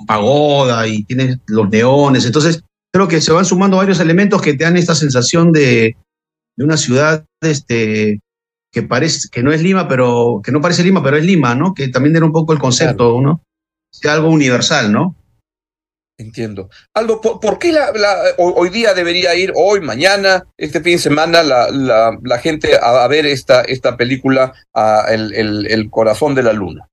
pagoda 0.06 0.88
y 0.88 1.04
tiene 1.04 1.40
los 1.48 1.70
neones. 1.70 2.26
Entonces, 2.26 2.62
creo 2.94 3.08
que 3.08 3.22
se 3.22 3.32
van 3.32 3.46
sumando 3.46 3.78
varios 3.78 4.00
elementos 4.00 4.42
que 4.42 4.54
te 4.54 4.64
dan 4.64 4.78
esta 4.78 4.96
sensación 4.96 5.52
de, 5.52 5.96
de 6.58 6.64
una 6.64 6.78
ciudad 6.78 7.26
este, 7.42 8.20
que 8.72 8.84
parece 8.84 9.30
que 9.32 9.44
no 9.44 9.52
es 9.52 9.62
Lima, 9.62 9.88
pero 9.88 10.42
que 10.44 10.52
no 10.52 10.62
parece 10.62 10.84
Lima, 10.84 11.04
pero 11.04 11.18
es 11.18 11.26
Lima, 11.26 11.56
¿no? 11.56 11.74
Que 11.74 11.90
también 11.90 12.16
era 12.16 12.26
un 12.26 12.32
poco 12.32 12.54
el 12.54 12.60
concepto, 12.60 13.20
¿no? 13.22 13.44
Sea 13.92 14.14
algo 14.14 14.30
universal, 14.30 14.92
¿no? 14.92 15.16
Entiendo. 16.18 16.70
Algo, 16.94 17.20
¿por, 17.20 17.58
qué 17.58 17.72
la, 17.72 17.92
hoy 18.38 18.70
día 18.70 18.94
debería 18.94 19.34
ir, 19.34 19.52
hoy, 19.56 19.82
mañana, 19.82 20.46
este 20.56 20.80
fin 20.82 20.94
de 20.94 21.00
semana, 21.00 21.42
la, 21.42 21.68
la, 22.22 22.38
gente 22.38 22.78
a, 22.80 23.08
ver 23.08 23.26
esta, 23.26 23.62
esta 23.62 23.98
película, 23.98 24.54
el, 25.10 25.34
el, 25.34 25.66
el, 25.66 25.90
corazón 25.90 26.36
de 26.36 26.44
la 26.44 26.54
luna? 26.54 26.88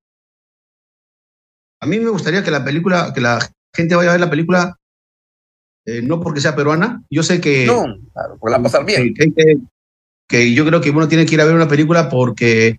A 1.83 1.87
mí 1.87 2.01
me 2.01 2.09
gustaría 2.09 2.43
que 2.43 2.51
la 2.51 2.65
película, 2.65 3.13
que 3.15 3.21
la 3.21 3.39
gente 3.77 3.97
vaya 3.97 4.09
a 4.09 4.13
ver 4.13 4.21
la 4.21 4.31
película 4.31 4.78
eh, 5.89 6.03
no 6.03 6.21
porque 6.21 6.43
sea 6.43 6.55
peruana. 6.55 7.03
Yo 7.09 7.23
sé 7.23 7.41
que. 7.41 7.65
No, 7.65 7.85
claro, 8.13 8.37
porque 8.39 8.53
la 8.53 8.63
pasar 8.63 8.85
bien. 8.85 9.15
Que, 10.29 10.53
yo 10.53 10.67
creo 10.67 10.83
que 10.83 10.91
uno 10.91 11.09
tiene 11.09 11.25
que 11.25 11.35
ir 11.35 11.41
a 11.41 11.47
ver 11.47 11.55
una 11.55 11.67
película 11.67 12.11
porque 12.11 12.77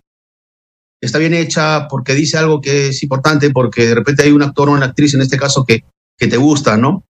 está 1.02 1.18
bien 1.18 1.34
hecha, 1.34 1.88
porque 1.88 2.14
dice 2.14 2.38
algo 2.38 2.60
que 2.60 2.88
es 2.88 3.02
importante, 3.02 3.50
porque 3.50 3.86
de 3.86 3.96
repente 3.96 4.22
hay 4.22 4.30
un 4.30 4.44
actor 4.44 4.68
o 4.68 4.72
una 4.72 4.86
actriz, 4.86 5.14
en 5.14 5.22
este 5.22 5.36
caso, 5.36 5.64
que, 5.64 5.82
que 6.16 6.28
te 6.28 6.36
gusta, 6.36 6.76
¿no? 6.76 7.04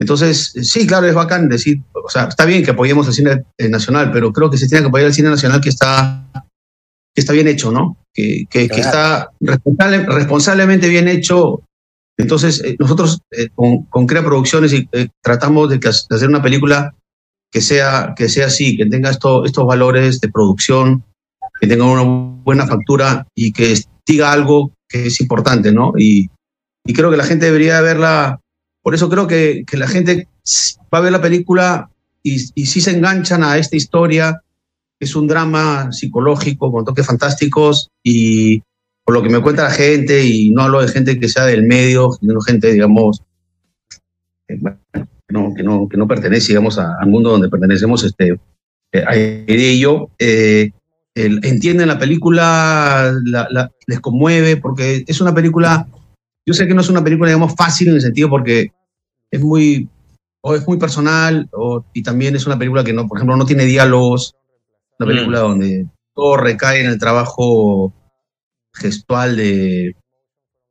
Entonces, 0.00 0.52
sí, 0.62 0.84
claro, 0.84 1.06
es 1.06 1.14
bacán 1.14 1.48
decir, 1.48 1.80
o 1.92 2.08
sea, 2.08 2.24
está 2.24 2.44
bien 2.44 2.64
que 2.64 2.72
apoyemos 2.72 3.06
el 3.06 3.14
cine 3.14 3.44
nacional, 3.70 4.10
pero 4.10 4.32
creo 4.32 4.50
que 4.50 4.58
se 4.58 4.66
tiene 4.66 4.82
que 4.82 4.88
apoyar 4.88 5.06
el 5.06 5.14
cine 5.14 5.30
nacional 5.30 5.60
que 5.60 5.68
está, 5.68 6.28
que 7.14 7.20
está 7.20 7.32
bien 7.32 7.46
hecho, 7.46 7.70
¿no? 7.70 7.96
Que, 8.12 8.46
que, 8.50 8.64
está 8.64 9.30
responsablemente 9.40 10.88
bien 10.88 11.06
hecho 11.06 11.62
entonces, 12.16 12.62
eh, 12.64 12.76
nosotros 12.78 13.20
eh, 13.30 13.48
con, 13.54 14.06
Crea 14.06 14.24
Producciones 14.24 14.72
eh, 14.72 15.08
tratamos 15.22 15.68
de, 15.68 15.80
hacer 15.86 16.28
una 16.28 16.42
película 16.42 16.94
que 17.50 17.60
sea, 17.60 18.14
que 18.16 18.28
sea 18.28 18.46
así, 18.46 18.76
que 18.76 18.86
tenga 18.86 19.10
esto, 19.10 19.44
estos 19.44 19.66
valores 19.66 20.20
de 20.20 20.28
producción, 20.28 21.04
que 21.60 21.66
tenga 21.66 21.84
una 21.84 22.02
buena 22.42 22.66
factura 22.66 23.26
y 23.34 23.52
que 23.52 23.78
diga 24.06 24.32
algo 24.32 24.72
que 24.88 25.06
es 25.06 25.20
importante, 25.20 25.72
¿no? 25.72 25.92
Y, 25.96 26.30
creo 26.94 27.10
que 27.10 27.16
la 27.16 27.24
gente 27.24 27.46
debería 27.46 27.80
verla, 27.80 28.40
por 28.80 28.94
eso 28.94 29.08
creo 29.08 29.26
que, 29.26 29.64
que 29.66 29.76
la 29.76 29.88
gente 29.88 30.28
va 30.94 30.98
a 30.98 31.00
ver 31.00 31.10
la 31.10 31.20
película 31.20 31.90
y, 32.22 32.36
y 32.54 32.66
si 32.66 32.80
se 32.80 32.92
enganchan 32.92 33.42
a 33.42 33.58
esta 33.58 33.74
historia, 33.74 34.40
es 35.00 35.16
un 35.16 35.26
drama 35.26 35.90
psicológico 35.90 36.70
con 36.70 36.84
toques 36.84 37.04
fantásticos 37.04 37.88
y, 38.04 38.62
por 39.06 39.14
lo 39.14 39.22
que 39.22 39.30
me 39.30 39.40
cuenta 39.40 39.62
la 39.62 39.70
gente, 39.70 40.24
y 40.24 40.50
no 40.50 40.62
hablo 40.62 40.82
de 40.82 40.88
gente 40.88 41.20
que 41.20 41.28
sea 41.28 41.44
del 41.44 41.62
medio, 41.62 42.10
sino 42.18 42.40
gente, 42.40 42.72
digamos, 42.72 43.22
eh, 44.48 44.58
que, 44.58 45.32
no, 45.32 45.54
que, 45.54 45.62
no, 45.62 45.88
que 45.88 45.96
no 45.96 46.08
pertenece, 46.08 46.48
digamos, 46.48 46.76
al 46.76 47.06
mundo 47.08 47.30
donde 47.30 47.48
pertenecemos, 47.48 48.02
este, 48.02 48.32
eh, 48.92 49.44
eh, 50.18 50.70
entienden 51.14 51.86
la 51.86 52.00
película, 52.00 53.14
les 53.86 54.00
conmueve, 54.00 54.56
porque 54.56 55.04
es 55.06 55.20
una 55.20 55.32
película, 55.32 55.86
yo 56.44 56.52
sé 56.52 56.66
que 56.66 56.74
no 56.74 56.80
es 56.80 56.88
una 56.88 57.04
película, 57.04 57.28
digamos, 57.28 57.54
fácil 57.54 57.90
en 57.90 57.94
el 57.94 58.00
sentido 58.00 58.28
porque 58.28 58.72
es 59.30 59.40
muy, 59.40 59.88
o 60.40 60.56
es 60.56 60.66
muy 60.66 60.78
personal, 60.78 61.48
o, 61.52 61.84
y 61.92 62.02
también 62.02 62.34
es 62.34 62.44
una 62.44 62.58
película 62.58 62.82
que, 62.82 62.92
no, 62.92 63.06
por 63.06 63.18
ejemplo, 63.18 63.36
no 63.36 63.46
tiene 63.46 63.66
diálogos, 63.66 64.34
una 64.98 65.06
película 65.06 65.38
mm. 65.38 65.42
donde 65.42 65.86
todo 66.12 66.38
recae 66.38 66.80
en 66.80 66.86
el 66.86 66.98
trabajo 66.98 67.92
gestual 68.76 69.36
de, 69.36 69.96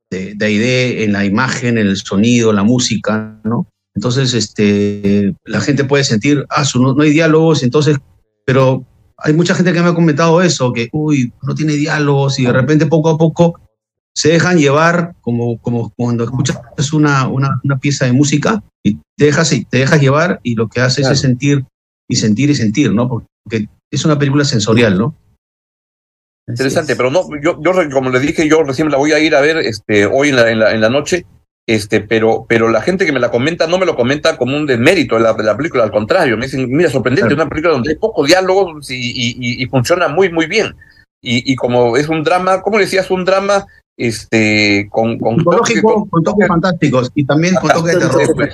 de, 0.10 0.36
de 0.36 1.04
en 1.04 1.14
la 1.14 1.26
imagen, 1.26 1.78
en 1.78 1.88
el 1.88 1.98
sonido, 1.98 2.54
la 2.54 2.64
música, 2.64 3.40
¿no? 3.44 3.68
Entonces, 3.96 4.34
este, 4.34 5.34
la 5.46 5.62
gente 5.62 5.86
puede 5.86 6.04
sentir, 6.04 6.46
ah, 6.50 6.64
no, 6.76 7.02
hay 7.02 7.12
diálogos, 7.12 7.64
entonces, 7.64 7.98
pero 8.46 8.86
hay 9.18 9.34
mucha 9.34 9.56
gente 9.56 9.72
que 9.72 9.82
me 9.82 9.88
ha 9.88 9.96
comentado 9.96 10.42
eso, 10.42 10.74
que, 10.74 10.90
uy, 10.92 11.32
no 11.42 11.56
tiene 11.56 11.74
diálogos 11.74 12.38
y 12.40 12.46
de 12.46 12.52
repente 12.52 12.86
poco 12.88 13.10
a 13.10 13.18
poco 13.18 13.60
se 14.14 14.30
dejan 14.30 14.58
llevar, 14.58 15.16
como, 15.22 15.58
como 15.60 15.92
cuando 15.96 16.26
escuchas 16.26 16.58
una, 16.94 17.28
una, 17.28 17.60
una 17.64 17.78
pieza 17.80 18.06
de 18.06 18.14
música 18.14 18.64
y 18.84 18.96
te 19.18 19.26
dejas, 19.26 19.50
te 19.50 19.78
dejas 19.78 20.02
llevar 20.02 20.40
y 20.44 20.56
lo 20.56 20.68
que 20.68 20.82
haces 20.82 21.08
es 21.08 21.20
sentir 21.20 21.66
y 22.08 22.18
sentir 22.18 22.50
y 22.50 22.56
sentir, 22.56 22.94
¿no? 22.94 23.08
Porque 23.08 23.68
es 23.92 24.06
una 24.06 24.20
película 24.20 24.46
sensorial, 24.46 24.98
¿no? 24.98 25.16
Interesante, 26.48 26.96
pero 26.96 27.10
no, 27.10 27.24
yo, 27.42 27.60
yo 27.60 27.90
como 27.92 28.12
le 28.12 28.20
dije, 28.20 28.48
yo 28.48 28.64
recién 28.64 28.92
la 28.92 28.98
voy 28.98 29.14
a 29.14 29.20
ir 29.20 29.36
a 29.36 29.42
ver 29.42 29.58
este, 29.58 30.06
hoy 30.06 30.30
en 30.30 30.36
la, 30.36 30.50
en 30.52 30.60
la, 30.60 30.72
en 30.74 30.82
la 30.82 30.90
noche, 30.90 31.26
este, 31.68 32.02
pero, 32.02 32.46
pero 32.48 32.70
la 32.70 32.82
gente 32.82 33.06
que 33.06 33.12
me 33.12 33.20
la 33.20 33.32
comenta 33.32 33.66
no 33.66 33.80
me 33.80 33.88
lo 33.88 33.96
comenta 33.96 34.38
como 34.38 34.56
un 34.56 34.68
desmérito 34.68 35.16
de 35.16 35.22
la, 35.22 35.34
de 35.34 35.44
la 35.44 35.58
película, 35.58 35.84
al 35.84 35.92
contrario, 35.92 36.38
me 36.38 36.46
dicen, 36.46 36.70
mira, 36.70 36.90
sorprendente, 36.90 37.34
una 37.34 37.50
película 37.50 37.74
donde 37.74 37.92
hay 37.92 37.96
pocos 37.96 38.28
diálogos 38.28 38.92
y, 38.92 38.96
y, 38.96 39.64
y, 39.64 39.66
funciona 39.68 40.08
muy, 40.08 40.32
muy 40.32 40.46
bien. 40.46 40.76
Y, 41.20 41.52
y 41.52 41.56
como 41.56 41.98
es 41.98 42.08
un 42.08 42.22
drama, 42.24 42.62
¿cómo 42.62 42.78
decías? 42.78 43.10
Un 43.10 43.26
drama 43.26 43.66
este, 43.98 44.88
con, 44.92 45.18
con, 45.18 45.44
toques, 45.44 45.82
con, 45.82 46.24
toques 46.24 46.48
fantásticos 46.48 47.12
y 47.16 47.26
también 47.26 47.56
con 47.56 47.72
toques 47.72 47.96
de 47.96 48.00
terror. 48.02 48.50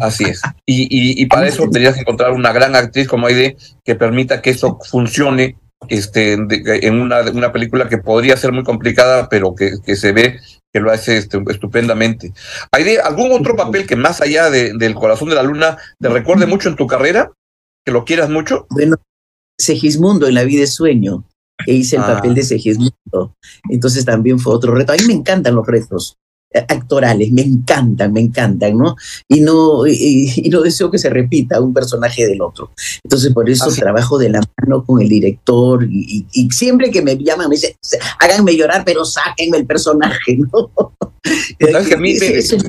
Así 0.00 0.24
es. 0.24 0.42
Y, 0.66 0.82
y, 0.82 1.22
y, 1.22 1.26
para 1.26 1.46
eso 1.46 1.62
tendrías 1.62 1.94
que 1.94 2.00
encontrar 2.00 2.32
una 2.32 2.52
gran 2.52 2.76
actriz 2.76 3.08
como 3.08 3.26
Aide 3.26 3.56
que 3.82 3.94
permita 3.94 4.42
que 4.42 4.50
eso 4.50 4.78
funcione 4.84 5.56
este, 5.88 6.32
en 6.32 7.00
una, 7.00 7.20
una 7.30 7.52
película 7.52 7.88
que 7.88 7.98
podría 7.98 8.36
ser 8.36 8.52
muy 8.52 8.64
complicada, 8.64 9.28
pero 9.28 9.54
que, 9.54 9.74
que 9.84 9.96
se 9.96 10.12
ve 10.12 10.40
que 10.72 10.80
lo 10.80 10.90
hace 10.90 11.16
este, 11.16 11.42
estupendamente. 11.48 12.32
¿Hay 12.72 12.96
algún 12.96 13.32
otro 13.32 13.56
papel 13.56 13.86
que 13.86 13.96
más 13.96 14.20
allá 14.20 14.50
de, 14.50 14.74
del 14.74 14.94
corazón 14.94 15.28
de 15.28 15.34
la 15.34 15.42
luna 15.42 15.78
te 15.98 16.08
recuerde 16.08 16.46
mucho 16.46 16.68
en 16.68 16.76
tu 16.76 16.86
carrera? 16.86 17.32
¿Que 17.84 17.92
lo 17.92 18.04
quieras 18.04 18.28
mucho? 18.28 18.66
Bueno, 18.70 18.96
Segismundo 19.58 20.28
en 20.28 20.34
La 20.34 20.44
vida 20.44 20.60
de 20.60 20.66
sueño, 20.66 21.24
que 21.64 21.72
hice 21.72 21.96
el 21.96 22.02
ah. 22.02 22.14
papel 22.14 22.34
de 22.34 22.42
Segismundo. 22.42 23.34
Entonces 23.70 24.04
también 24.04 24.38
fue 24.38 24.54
otro 24.54 24.74
reto. 24.74 24.92
A 24.92 24.96
mí 24.96 25.04
me 25.06 25.14
encantan 25.14 25.54
los 25.54 25.66
retos 25.66 26.16
actorales, 26.54 27.30
me 27.30 27.42
encantan, 27.42 28.12
me 28.12 28.20
encantan, 28.20 28.76
¿no? 28.76 28.96
Y 29.28 29.40
no, 29.40 29.86
y, 29.86 30.48
no 30.50 30.62
deseo 30.62 30.90
que 30.90 30.98
se 30.98 31.10
repita 31.10 31.60
un 31.60 31.74
personaje 31.74 32.26
del 32.26 32.40
otro. 32.40 32.70
Entonces, 33.04 33.32
por 33.32 33.48
eso 33.50 33.70
trabajo 33.72 34.18
de 34.18 34.30
la 34.30 34.40
mano 34.56 34.84
con 34.84 35.00
el 35.02 35.08
director 35.08 35.86
y, 35.90 36.26
siempre 36.50 36.90
que 36.90 37.02
me 37.02 37.16
llaman 37.16 37.48
me 37.48 37.56
dicen, 37.56 37.74
háganme 38.18 38.56
llorar, 38.56 38.82
pero 38.84 39.04
sáquenme 39.04 39.58
el 39.58 39.66
personaje, 39.66 40.38
¿no? 40.52 40.94
¿Sabes 41.60 41.88
que 41.88 41.94
a 41.94 41.98
mí 41.98 42.16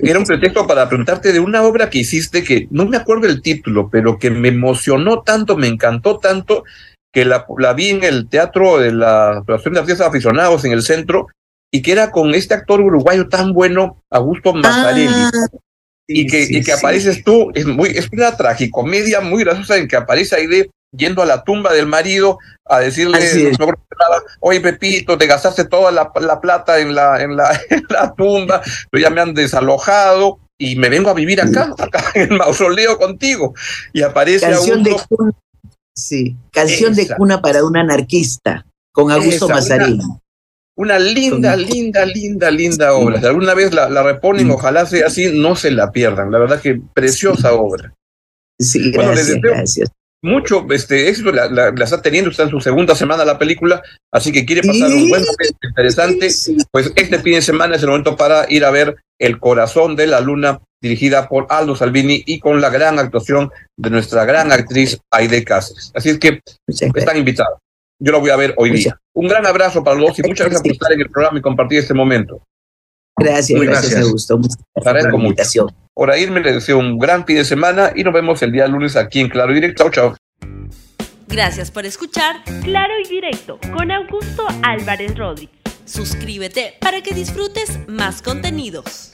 era 0.04 0.20
un 0.20 0.26
pretexto 0.26 0.68
para 0.68 0.90
preguntarte 0.90 1.32
de 1.32 1.40
una 1.40 1.64
obra 1.64 1.90
que 1.90 2.00
hiciste 2.00 2.44
que 2.44 2.68
no 2.72 2.86
me 2.86 2.98
acuerdo 2.98 3.28
el 3.28 3.42
título, 3.42 3.90
pero 3.90 4.20
que 4.20 4.30
me 4.30 4.50
emocionó 4.50 5.22
tanto, 5.22 5.56
me 5.56 5.68
encantó 5.68 6.18
tanto, 6.18 6.64
que 7.14 7.26
la, 7.26 7.46
la 7.58 7.74
vi 7.74 7.90
en 7.90 8.04
el 8.04 8.28
teatro 8.28 8.80
de 8.80 8.92
la 8.92 9.40
Asociación 9.40 9.74
de 9.76 9.80
Artistas 9.80 10.08
Aficionados 10.08 10.66
en 10.66 10.74
el 10.74 10.82
centro 10.84 11.28
y 11.72 11.82
que 11.82 11.92
era 11.92 12.12
con 12.12 12.34
este 12.34 12.54
actor 12.54 12.82
uruguayo 12.82 13.28
tan 13.28 13.54
bueno, 13.54 14.02
Augusto 14.10 14.54
Mazzarelli. 14.54 15.08
Ah, 15.14 15.32
y 16.08 16.26
que, 16.26 16.48
y 16.50 16.64
que 16.64 16.74
apareces 16.74 17.24
tú, 17.24 17.52
es, 17.54 17.68
muy, 17.68 17.90
es 17.90 18.10
una 18.12 18.36
tragicomedia 18.36 19.22
muy 19.22 19.44
graciosa 19.44 19.78
en 19.78 19.88
que 19.88 19.96
aparece 19.96 20.36
ahí 20.36 20.48
de 20.48 20.72
yendo 20.92 21.22
a 21.22 21.26
la 21.28 21.44
tumba 21.44 21.72
del 21.72 21.86
marido 21.86 22.40
a 22.66 22.80
decirle, 22.80 23.20
oye 24.40 24.60
Pepito, 24.60 25.20
te 25.20 25.28
gastaste 25.28 25.66
toda 25.66 25.92
la, 25.92 26.12
la 26.20 26.42
plata 26.42 26.80
en 26.80 26.96
la, 26.96 27.22
en, 27.22 27.36
la, 27.36 27.52
en 27.70 27.84
la 27.90 28.12
tumba, 28.16 28.62
pero 28.90 29.04
ya 29.04 29.12
me 29.12 29.22
han 29.22 29.36
desalojado 29.36 30.40
y 30.58 30.76
me 30.76 30.90
vengo 30.90 31.12
a 31.12 31.14
vivir 31.14 31.42
acá, 31.42 31.74
acá 31.78 32.04
en 32.16 32.32
el 32.32 32.38
mausoleo 32.38 32.98
contigo. 32.98 33.54
Y 33.94 34.02
aparece 34.02 34.50
canción 34.50 34.84
de 34.84 34.96
cuna, 35.08 35.32
Sí, 35.96 36.38
canción 36.52 36.96
de 36.96 37.08
cuna 37.10 37.42
para 37.42 37.64
un 37.64 37.76
anarquista, 37.76 38.66
con 38.94 39.12
Augusto 39.12 39.50
Mazzarelli. 39.50 40.02
Una 40.02 40.20
linda, 40.86 41.56
linda, 41.56 42.06
linda, 42.06 42.52
linda 42.52 42.94
obra. 42.94 43.20
Si 43.20 43.26
alguna 43.26 43.54
vez 43.54 43.74
la, 43.74 43.90
la 43.90 44.04
reponen, 44.04 44.48
mm. 44.48 44.52
ojalá 44.52 44.86
sea 44.86 45.08
así, 45.08 45.32
no 45.34 45.56
se 45.56 45.72
la 45.72 45.92
pierdan. 45.92 46.32
La 46.32 46.40
verdad 46.40 46.62
que 46.62 46.80
preciosa 46.94 47.54
obra. 47.54 47.94
Sí, 48.60 48.92
gracias, 48.92 49.40
gracias. 49.42 49.90
Mucho 50.22 50.68
este, 50.72 51.08
éxito 51.08 51.32
la, 51.32 51.50
la, 51.50 51.84
está 51.84 52.02
teniendo, 52.02 52.30
está 52.30 52.44
en 52.44 52.50
su 52.50 52.60
segunda 52.60 52.94
semana 52.94 53.24
la 53.24 53.40
película, 53.40 53.82
así 54.12 54.34
que 54.34 54.46
quiere 54.46 54.68
pasar 54.68 54.90
un 54.90 55.10
buen 55.10 55.24
momento 55.24 55.58
interesante. 55.64 56.30
Pues 56.72 56.92
este 56.96 57.20
fin 57.20 57.36
de 57.36 57.42
semana 57.42 57.78
es 57.78 57.84
el 57.84 57.90
momento 57.90 58.18
para 58.18 58.46
ir 58.52 58.66
a 58.66 58.72
ver 58.72 58.98
El 59.18 59.40
corazón 59.40 59.96
de 59.96 60.08
la 60.08 60.20
luna, 60.20 60.60
dirigida 60.82 61.30
por 61.30 61.48
Aldo 61.50 61.76
Salvini 61.76 62.24
y 62.26 62.40
con 62.40 62.60
la 62.60 62.70
gran 62.70 63.00
actuación 63.00 63.50
de 63.78 63.90
nuestra 63.90 64.26
gran 64.26 64.52
actriz 64.52 65.00
Aide 65.10 65.46
Cáceres. 65.46 65.92
Así 65.96 66.10
es 66.10 66.20
que 66.20 66.42
están 66.68 67.18
invitados. 67.18 67.60
Yo 68.00 68.14
lo 68.14 68.22
voy 68.22 68.30
a 68.30 68.38
ver 68.38 68.54
hoy 68.58 68.72
día. 68.72 69.00
Un 69.14 69.28
gran 69.28 69.46
abrazo 69.46 69.84
para 69.84 69.98
los 69.98 70.10
dos 70.10 70.20
y 70.20 70.24
muchas 70.24 70.48
gracias 70.48 70.62
por 70.62 70.72
estar 70.72 70.94
en 70.94 71.02
el 71.02 71.10
programa 71.10 71.40
y 71.40 71.42
compartir 71.42 71.80
este 71.80 71.94
momento. 71.94 72.42
Gracias, 73.18 73.60
gracias, 73.60 73.92
gracias. 73.92 74.08
Augusto. 74.08 74.40
Agradezco 74.76 75.18
mucho. 75.18 75.68
Por 75.94 76.18
irme 76.18 76.40
les 76.40 76.56
deseo 76.56 76.78
un 76.78 76.98
gran 76.98 77.26
fin 77.26 77.36
de 77.36 77.44
semana 77.44 77.92
y 77.94 78.06
nos 78.06 78.14
vemos 78.14 78.42
el 78.42 78.54
día 78.54 78.68
lunes 78.68 78.96
aquí 78.96 79.20
en 79.20 79.28
Claro 79.28 79.52
y 79.52 79.56
Directo. 79.56 79.90
Chao, 79.90 79.92
chao. 79.92 80.16
Gracias 81.28 81.70
por 81.70 81.86
escuchar 81.86 82.38
Claro 82.64 82.94
y 83.04 83.10
Directo 83.10 83.60
con 83.74 83.92
Augusto 83.92 84.48
Álvarez 84.64 85.18
Rodríguez. 85.18 85.60
Suscríbete 85.84 86.76
para 86.80 87.02
que 87.02 87.14
disfrutes 87.14 87.80
más 87.88 88.22
contenidos. 88.22 89.12